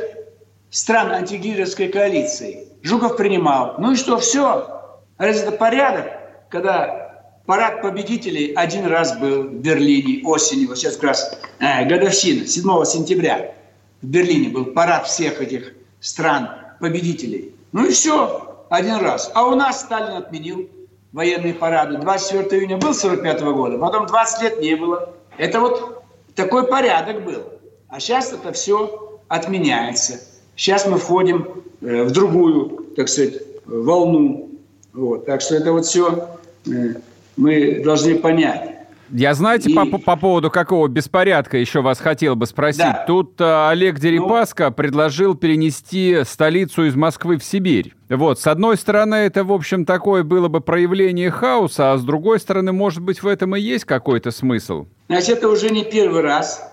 стран 0.70 1.12
антигитлеровской 1.12 1.88
коалиции. 1.88 2.68
Жуков 2.80 3.18
принимал. 3.18 3.74
Ну 3.76 3.92
и 3.92 3.96
что, 3.96 4.16
все? 4.16 4.80
Разве 5.18 5.48
это 5.48 5.52
порядок, 5.52 6.06
когда 6.48 7.05
парад 7.46 7.82
победителей 7.82 8.52
один 8.52 8.86
раз 8.86 9.18
был 9.18 9.44
в 9.44 9.54
Берлине 9.54 10.22
осенью, 10.24 10.68
вот 10.68 10.78
сейчас 10.78 10.94
как 10.94 11.04
раз 11.04 11.38
э, 11.60 11.86
годовщина, 11.86 12.46
7 12.46 12.84
сентября 12.84 13.54
в 14.02 14.06
Берлине 14.06 14.50
был 14.50 14.66
парад 14.66 15.06
всех 15.06 15.40
этих 15.40 15.72
стран 16.00 16.50
победителей. 16.80 17.54
Ну 17.72 17.86
и 17.86 17.90
все, 17.90 18.64
один 18.68 18.96
раз. 18.96 19.30
А 19.34 19.46
у 19.46 19.54
нас 19.54 19.80
Сталин 19.80 20.16
отменил 20.16 20.68
военные 21.12 21.54
парады. 21.54 21.98
24 21.98 22.60
июня 22.60 22.76
был 22.76 22.92
45 22.92 23.42
-го 23.42 23.54
года, 23.54 23.78
потом 23.78 24.06
20 24.06 24.42
лет 24.42 24.60
не 24.60 24.74
было. 24.74 25.14
Это 25.38 25.60
вот 25.60 26.02
такой 26.34 26.66
порядок 26.66 27.24
был. 27.24 27.42
А 27.88 28.00
сейчас 28.00 28.32
это 28.32 28.52
все 28.52 29.20
отменяется. 29.28 30.20
Сейчас 30.56 30.86
мы 30.86 30.98
входим 30.98 31.64
э, 31.80 32.02
в 32.04 32.10
другую, 32.10 32.86
так 32.96 33.08
сказать, 33.08 33.42
волну. 33.64 34.50
Вот. 34.92 35.26
Так 35.26 35.40
что 35.40 35.54
это 35.54 35.72
вот 35.72 35.84
все 35.84 36.28
э, 36.66 36.94
мы 37.36 37.82
должны 37.84 38.16
понять. 38.16 38.70
Я, 39.10 39.34
знаете, 39.34 39.70
И- 39.70 39.74
по, 39.74 39.98
по 39.98 40.16
поводу 40.16 40.50
какого 40.50 40.88
беспорядка 40.88 41.56
еще 41.58 41.80
вас 41.80 42.00
хотел 42.00 42.34
бы 42.34 42.46
спросить. 42.46 42.80
Да. 42.80 43.04
Тут 43.06 43.40
э, 43.40 43.68
Олег 43.68 44.00
Дерипаска 44.00 44.70
предложил 44.72 45.36
перенести 45.36 46.22
столицу 46.24 46.86
из 46.86 46.96
Москвы 46.96 47.38
в 47.38 47.44
Сибирь. 47.44 47.94
Вот, 48.08 48.40
с 48.40 48.46
одной 48.48 48.76
стороны, 48.76 49.14
это, 49.14 49.44
в 49.44 49.52
общем, 49.52 49.84
такое 49.84 50.24
было 50.24 50.48
бы 50.48 50.60
проявление 50.60 51.30
хаоса, 51.30 51.92
а 51.92 51.98
с 51.98 52.02
другой 52.02 52.40
стороны, 52.40 52.72
может 52.72 53.00
быть, 53.00 53.22
в 53.22 53.28
этом 53.28 53.54
и 53.54 53.60
есть 53.60 53.84
какой-то 53.84 54.32
смысл. 54.32 54.86
Значит, 55.08 55.38
это 55.38 55.48
уже 55.48 55.70
не 55.70 55.84
первый 55.84 56.22
раз 56.22 56.68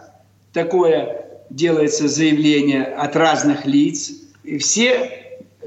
такое 0.54 1.26
делается 1.52 2.08
заявление 2.08 2.84
от 2.84 3.16
разных 3.16 3.66
лиц. 3.66 4.12
И 4.44 4.58
все 4.58 5.12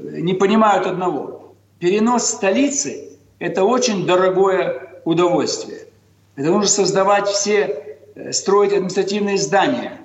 не 0.00 0.34
понимают 0.34 0.86
одного. 0.86 1.54
Перенос 1.78 2.26
столицы– 2.26 3.10
это 3.38 3.64
очень 3.64 4.04
дорогое 4.04 4.85
удовольствие. 5.06 5.86
Это 6.34 6.50
нужно 6.50 6.68
создавать 6.68 7.28
все, 7.28 7.98
э, 8.14 8.32
строить 8.32 8.72
административные 8.72 9.38
здания, 9.38 10.00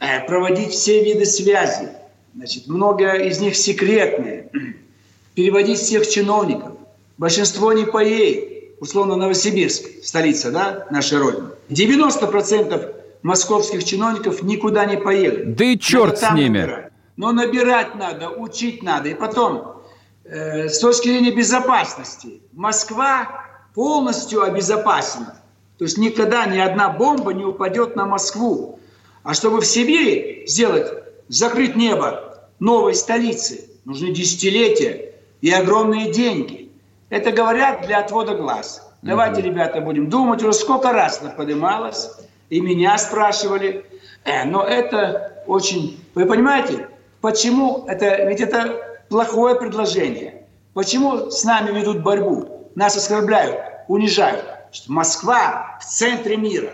э, 0.00 0.26
проводить 0.26 0.70
все 0.70 1.04
виды 1.04 1.26
связи. 1.26 1.88
Значит, 2.34 2.68
много 2.68 3.14
из 3.14 3.40
них 3.40 3.56
секретные. 3.56 4.48
Переводить 5.34 5.80
всех 5.80 6.08
чиновников. 6.08 6.72
Большинство 7.18 7.72
не 7.72 7.84
поедет. 7.84 8.78
Условно, 8.80 9.16
Новосибирск, 9.16 9.84
столица, 10.02 10.50
да, 10.50 10.86
нашей 10.90 11.18
Родины. 11.18 11.48
90% 11.70 12.94
московских 13.22 13.84
чиновников 13.84 14.42
никуда 14.42 14.84
не 14.84 14.96
поедут. 14.96 15.56
Да 15.56 15.64
и 15.64 15.78
черт 15.78 16.18
с 16.18 16.30
ними. 16.32 16.58
набирать. 16.58 16.92
Но 17.16 17.32
набирать 17.32 17.94
надо, 17.96 18.30
учить 18.30 18.82
надо. 18.82 19.08
И 19.08 19.14
потом, 19.14 19.82
э, 20.24 20.68
с 20.68 20.78
точки 20.78 21.08
зрения 21.08 21.32
безопасности, 21.32 22.42
Москва 22.52 23.45
полностью 23.76 24.42
обезопасена. 24.42 25.36
То 25.76 25.84
есть 25.84 25.98
никогда 25.98 26.46
ни 26.46 26.58
одна 26.58 26.88
бомба 26.88 27.34
не 27.34 27.44
упадет 27.44 27.94
на 27.94 28.06
Москву. 28.06 28.80
А 29.22 29.34
чтобы 29.34 29.60
в 29.60 29.66
Сибири 29.66 30.44
сделать, 30.46 30.90
закрыть 31.28 31.76
небо 31.76 32.48
новой 32.58 32.94
столицы, 32.94 33.68
нужны 33.84 34.12
десятилетия 34.12 35.12
и 35.42 35.50
огромные 35.52 36.10
деньги. 36.10 36.72
Это 37.10 37.32
говорят 37.32 37.86
для 37.86 37.98
отвода 37.98 38.34
глаз. 38.34 38.82
Давайте, 39.02 39.42
ребята, 39.42 39.82
будем 39.82 40.08
думать. 40.08 40.42
Уже 40.42 40.54
сколько 40.54 40.90
раз 40.92 41.20
это 41.20 41.28
поднималось, 41.36 42.12
и 42.48 42.62
меня 42.62 42.96
спрашивали. 42.96 43.84
Э, 44.24 44.44
но 44.44 44.64
это 44.64 45.42
очень... 45.46 46.02
Вы 46.14 46.24
понимаете, 46.24 46.88
почему 47.20 47.84
это... 47.86 48.24
Ведь 48.24 48.40
это 48.40 49.02
плохое 49.10 49.54
предложение. 49.54 50.46
Почему 50.72 51.30
с 51.30 51.44
нами 51.44 51.78
ведут 51.78 52.02
борьбу? 52.02 52.55
Нас 52.76 52.94
оскорбляют, 52.94 53.58
унижают. 53.88 54.44
Что 54.70 54.92
Москва 54.92 55.78
в 55.80 55.86
центре 55.86 56.36
мира. 56.36 56.72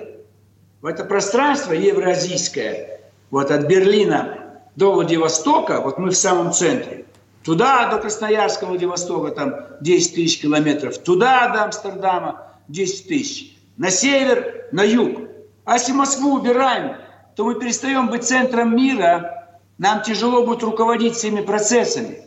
В 0.81 0.87
это 0.87 1.05
пространство 1.05 1.73
евроазийское, 1.73 3.01
вот 3.31 3.53
от 3.53 3.67
Берлина 3.67 4.59
до 4.75 4.93
Владивостока, 4.95 5.81
вот 5.81 5.99
мы 5.99 6.11
в 6.11 6.17
самом 6.17 6.53
центре. 6.53 7.05
Туда 7.45 7.89
до 7.89 7.99
Красноярска, 7.99 8.67
Владивостока, 8.67 9.31
там 9.31 9.55
10 9.81 10.15
тысяч 10.17 10.41
километров. 10.41 10.99
Туда 10.99 11.49
до 11.51 11.65
Амстердама 11.65 12.49
10 12.67 13.07
тысяч. 13.07 13.57
На 13.77 13.91
север, 13.91 14.67
на 14.73 14.83
юг. 14.83 15.21
А 15.65 15.75
если 15.75 15.93
Москву 15.93 16.35
убираем, 16.35 16.97
то 17.37 17.45
мы 17.45 17.55
перестаем 17.55 18.09
быть 18.09 18.25
центром 18.25 18.75
мира. 18.75 19.49
Нам 19.79 20.03
тяжело 20.03 20.45
будет 20.45 20.65
руководить 20.65 21.15
всеми 21.15 21.43
процессами. 21.43 22.23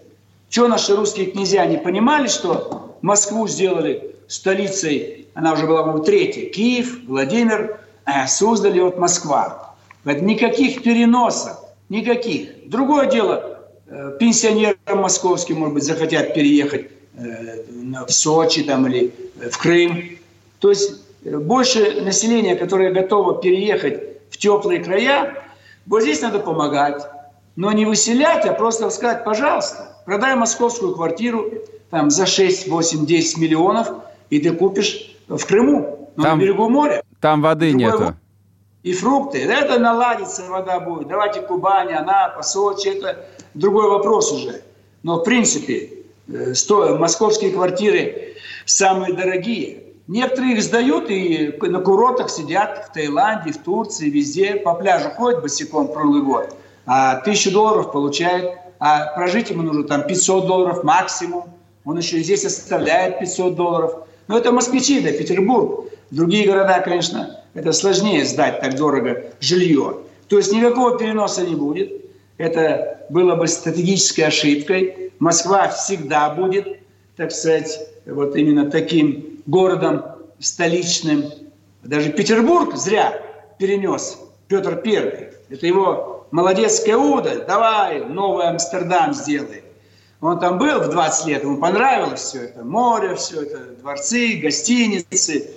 Что 0.50 0.70
наши 0.70 0.96
русские 0.96 1.26
князья 1.26 1.66
не 1.66 1.78
понимали, 1.78 2.28
что 2.28 2.85
Москву 3.02 3.48
сделали 3.48 4.16
столицей, 4.28 5.28
она 5.34 5.54
уже 5.54 5.68
была, 5.68 5.84
по 5.84 6.00
третья, 6.00 6.50
Киев, 6.50 7.00
Владимир, 7.08 7.80
э, 8.06 8.28
Суздаль 8.28 8.80
вот 8.80 8.98
Москва. 8.98 9.76
Поэтому 10.04 10.30
никаких 10.30 10.84
переносов, 10.84 11.58
никаких. 11.90 12.70
Другое 12.70 13.08
дело, 13.08 13.60
э, 13.88 14.18
пенсионерам 14.20 15.02
московским, 15.02 15.60
может 15.60 15.74
быть, 15.74 15.84
захотят 15.84 16.34
переехать 16.34 16.88
э, 17.18 17.64
в 18.08 18.12
Сочи 18.12 18.64
там, 18.64 18.88
или 18.88 19.14
э, 19.42 19.50
в 19.50 19.58
Крым. 19.58 20.18
То 20.60 20.70
есть 20.70 21.02
э, 21.24 21.38
больше 21.38 22.02
населения, 22.02 22.56
которое 22.56 22.94
готово 22.94 23.42
переехать 23.42 24.02
в 24.30 24.38
теплые 24.38 24.84
края, 24.84 25.44
вот 25.86 26.02
здесь 26.02 26.22
надо 26.22 26.40
помогать. 26.40 27.04
Но 27.56 27.72
не 27.72 27.86
выселять, 27.86 28.46
а 28.46 28.54
просто 28.54 28.90
сказать, 28.90 29.24
пожалуйста, 29.24 29.95
продай 30.06 30.36
московскую 30.36 30.94
квартиру 30.96 31.46
там, 31.90 32.10
за 32.10 32.26
6, 32.26 32.68
8, 32.68 33.06
10 33.06 33.38
миллионов, 33.38 33.92
и 34.30 34.40
ты 34.40 34.52
купишь 34.52 35.16
в 35.28 35.44
Крыму, 35.46 36.10
но 36.16 36.24
Там 36.24 36.38
на 36.40 36.42
берегу 36.42 36.70
моря. 36.70 37.04
Там 37.20 37.42
воды 37.42 37.72
Другой 37.72 37.86
нету. 37.92 38.14
И 38.84 38.94
фрукты. 38.94 39.44
Это 39.44 39.80
наладится, 39.80 40.44
вода 40.48 40.80
будет. 40.80 41.08
Давайте 41.08 41.42
Кубань, 41.42 41.92
Анапа, 41.92 42.44
Сочи. 42.44 42.90
Это 42.90 43.26
другой 43.56 43.90
вопрос 43.90 44.32
уже. 44.32 44.62
Но 45.02 45.18
в 45.20 45.24
принципе, 45.24 45.90
э, 46.28 46.54
сто- 46.54 46.96
московские 46.98 47.52
квартиры 47.52 48.36
самые 48.66 49.14
дорогие. 49.14 49.84
Некоторые 50.08 50.54
их 50.54 50.62
сдают 50.62 51.10
и 51.10 51.52
на 51.62 51.80
курортах 51.80 52.30
сидят 52.30 52.86
в 52.88 52.94
Таиланде, 52.94 53.54
в 53.54 53.58
Турции, 53.58 54.08
везде. 54.12 54.56
По 54.58 54.76
пляжу 54.76 55.10
ходят 55.10 55.42
босиком 55.42 55.88
круглый 55.88 56.22
год. 56.22 56.56
А 56.86 57.16
тысячу 57.22 57.52
долларов 57.52 57.92
получает. 57.92 58.52
А 58.88 59.08
прожить 59.16 59.50
ему 59.50 59.64
нужно 59.64 59.84
там 59.86 60.06
500 60.06 60.46
долларов 60.46 60.84
максимум. 60.84 61.46
Он 61.86 61.98
еще 61.98 62.20
здесь 62.20 62.46
оставляет 62.46 63.18
500 63.18 63.56
долларов. 63.56 64.08
Но 64.28 64.38
это 64.38 64.52
москвичи, 64.52 65.00
да, 65.02 65.12
Петербург. 65.12 65.90
Другие 66.12 66.46
города, 66.46 66.80
конечно, 66.82 67.42
это 67.56 67.72
сложнее 67.72 68.24
сдать 68.26 68.60
так 68.60 68.76
дорого 68.76 69.24
жилье. 69.40 70.02
То 70.28 70.38
есть 70.38 70.54
никакого 70.54 71.00
переноса 71.00 71.42
не 71.42 71.56
будет. 71.56 71.94
Это 72.38 73.02
было 73.10 73.36
бы 73.36 73.48
стратегической 73.48 74.26
ошибкой. 74.26 75.12
Москва 75.18 75.70
всегда 75.70 76.30
будет, 76.30 76.68
так 77.16 77.32
сказать, 77.32 77.80
вот 78.06 78.36
именно 78.36 78.70
таким 78.70 79.42
городом 79.48 80.06
столичным. 80.38 81.24
Даже 81.82 82.12
Петербург 82.12 82.76
зря 82.76 83.20
перенес 83.58 84.20
Петр 84.48 84.76
Первый. 84.76 85.30
Это 85.50 85.66
его 85.66 86.15
молодецкая 86.32 86.98
удаль. 86.98 87.46
Давай 87.46 88.06
новый 88.06 88.48
Амстердам 88.48 89.14
сделай. 89.14 89.64
Он 90.22 90.40
там 90.40 90.58
был 90.58 90.80
в 90.80 90.90
20 90.90 91.26
лет, 91.28 91.44
ему 91.44 91.58
понравилось 91.58 92.22
все 92.22 92.46
это. 92.46 92.64
Море, 92.64 93.16
все 93.16 93.44
это, 93.44 93.60
дворцы, 93.80 94.40
гостиницы. 94.42 95.52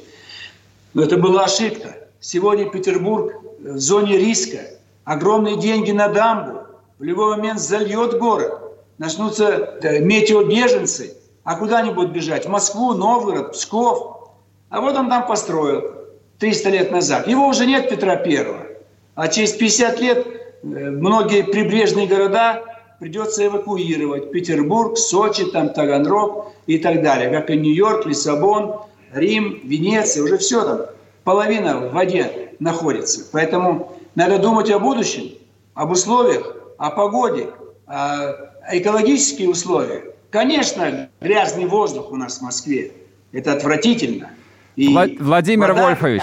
Но 0.95 1.03
это 1.05 1.17
была 1.17 1.45
ошибка. 1.45 1.97
Сегодня 2.21 2.69
Петербург 2.69 3.33
в 3.61 3.79
зоне 3.79 4.19
риска. 4.19 4.61
Огромные 5.05 5.57
деньги 5.57 5.93
на 5.93 6.09
дамбу. 6.09 6.61
В 6.99 7.03
любой 7.03 7.37
момент 7.37 7.61
зальет 7.61 8.19
город. 8.19 8.61
Начнутся 8.99 9.79
э, 9.83 10.01
метеобеженцы. 10.01 11.15
А 11.45 11.57
куда 11.57 11.79
они 11.79 11.91
будут 11.91 12.13
бежать? 12.13 12.45
В 12.45 12.51
Москву, 12.51 12.93
Новгород, 12.93 13.53
Псков. 13.53 14.33
А 14.69 14.81
вот 14.81 14.97
он 14.97 15.09
там 15.09 15.27
построил 15.27 15.95
300 16.41 16.69
лет 16.71 16.91
назад. 16.91 17.27
Его 17.27 17.47
уже 17.47 17.65
нет 17.65 17.89
Петра 17.89 18.17
Первого. 18.17 18.67
А 19.15 19.29
через 19.29 19.53
50 19.53 20.01
лет 20.01 20.38
многие 20.63 21.45
прибрежные 21.45 22.07
города 22.07 22.63
придется 23.01 23.47
эвакуировать. 23.47 24.33
Петербург, 24.33 24.99
Сочи, 24.99 25.45
там 25.47 25.71
Таганрог 25.71 26.53
и 26.67 26.79
так 26.79 27.03
далее. 27.03 27.31
Как 27.31 27.51
и 27.51 27.57
Нью-Йорк, 27.57 28.07
Лиссабон, 28.07 28.77
Рим, 29.13 29.61
Венеция. 29.65 30.25
Уже 30.25 30.39
все 30.39 30.65
там. 30.65 30.81
Половина 31.25 31.79
в 31.79 31.93
воде 31.93 32.55
находится. 32.59 33.29
Поэтому 33.33 33.93
надо 34.15 34.39
думать 34.39 34.71
о 34.71 34.79
будущем, 34.79 35.31
об 35.75 35.91
условиях, 35.93 36.57
о 36.79 36.91
погоде, 36.91 37.49
о 37.87 38.33
экологических 38.73 39.49
условиях. 39.49 40.05
Конечно, 40.31 41.09
грязный 41.21 41.67
воздух 41.67 42.11
у 42.13 42.17
нас 42.17 42.39
в 42.39 42.43
Москве. 42.43 42.93
Это 43.33 43.53
отвратительно. 43.53 44.31
И 44.77 44.95
Вла- 44.95 45.17
Владимир 45.21 45.69
вода 45.69 45.85
Вольфович, 45.85 46.23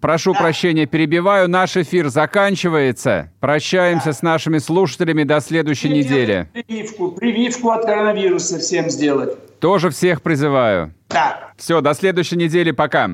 прошу 0.00 0.32
Да. 0.32 0.40
прощения, 0.40 0.86
перебиваю. 0.86 1.48
Наш 1.48 1.76
эфир 1.76 2.08
заканчивается. 2.08 3.30
Прощаемся 3.40 4.12
с 4.12 4.22
нашими 4.22 4.58
слушателями 4.58 5.22
до 5.24 5.40
следующей 5.40 5.88
недели. 5.90 6.48
Прививку, 6.52 7.12
прививку 7.12 7.70
от 7.70 7.84
коронавируса 7.84 8.58
всем 8.58 8.90
сделать. 8.90 9.36
Тоже 9.60 9.90
всех 9.90 10.22
призываю. 10.22 10.94
Так. 11.08 11.52
Все, 11.56 11.80
до 11.80 11.94
следующей 11.94 12.36
недели. 12.36 12.70
Пока. 12.72 13.10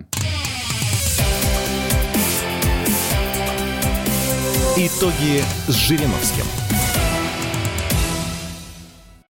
Итоги 4.77 5.43
с 5.69 5.75
Жириновским. 5.75 6.62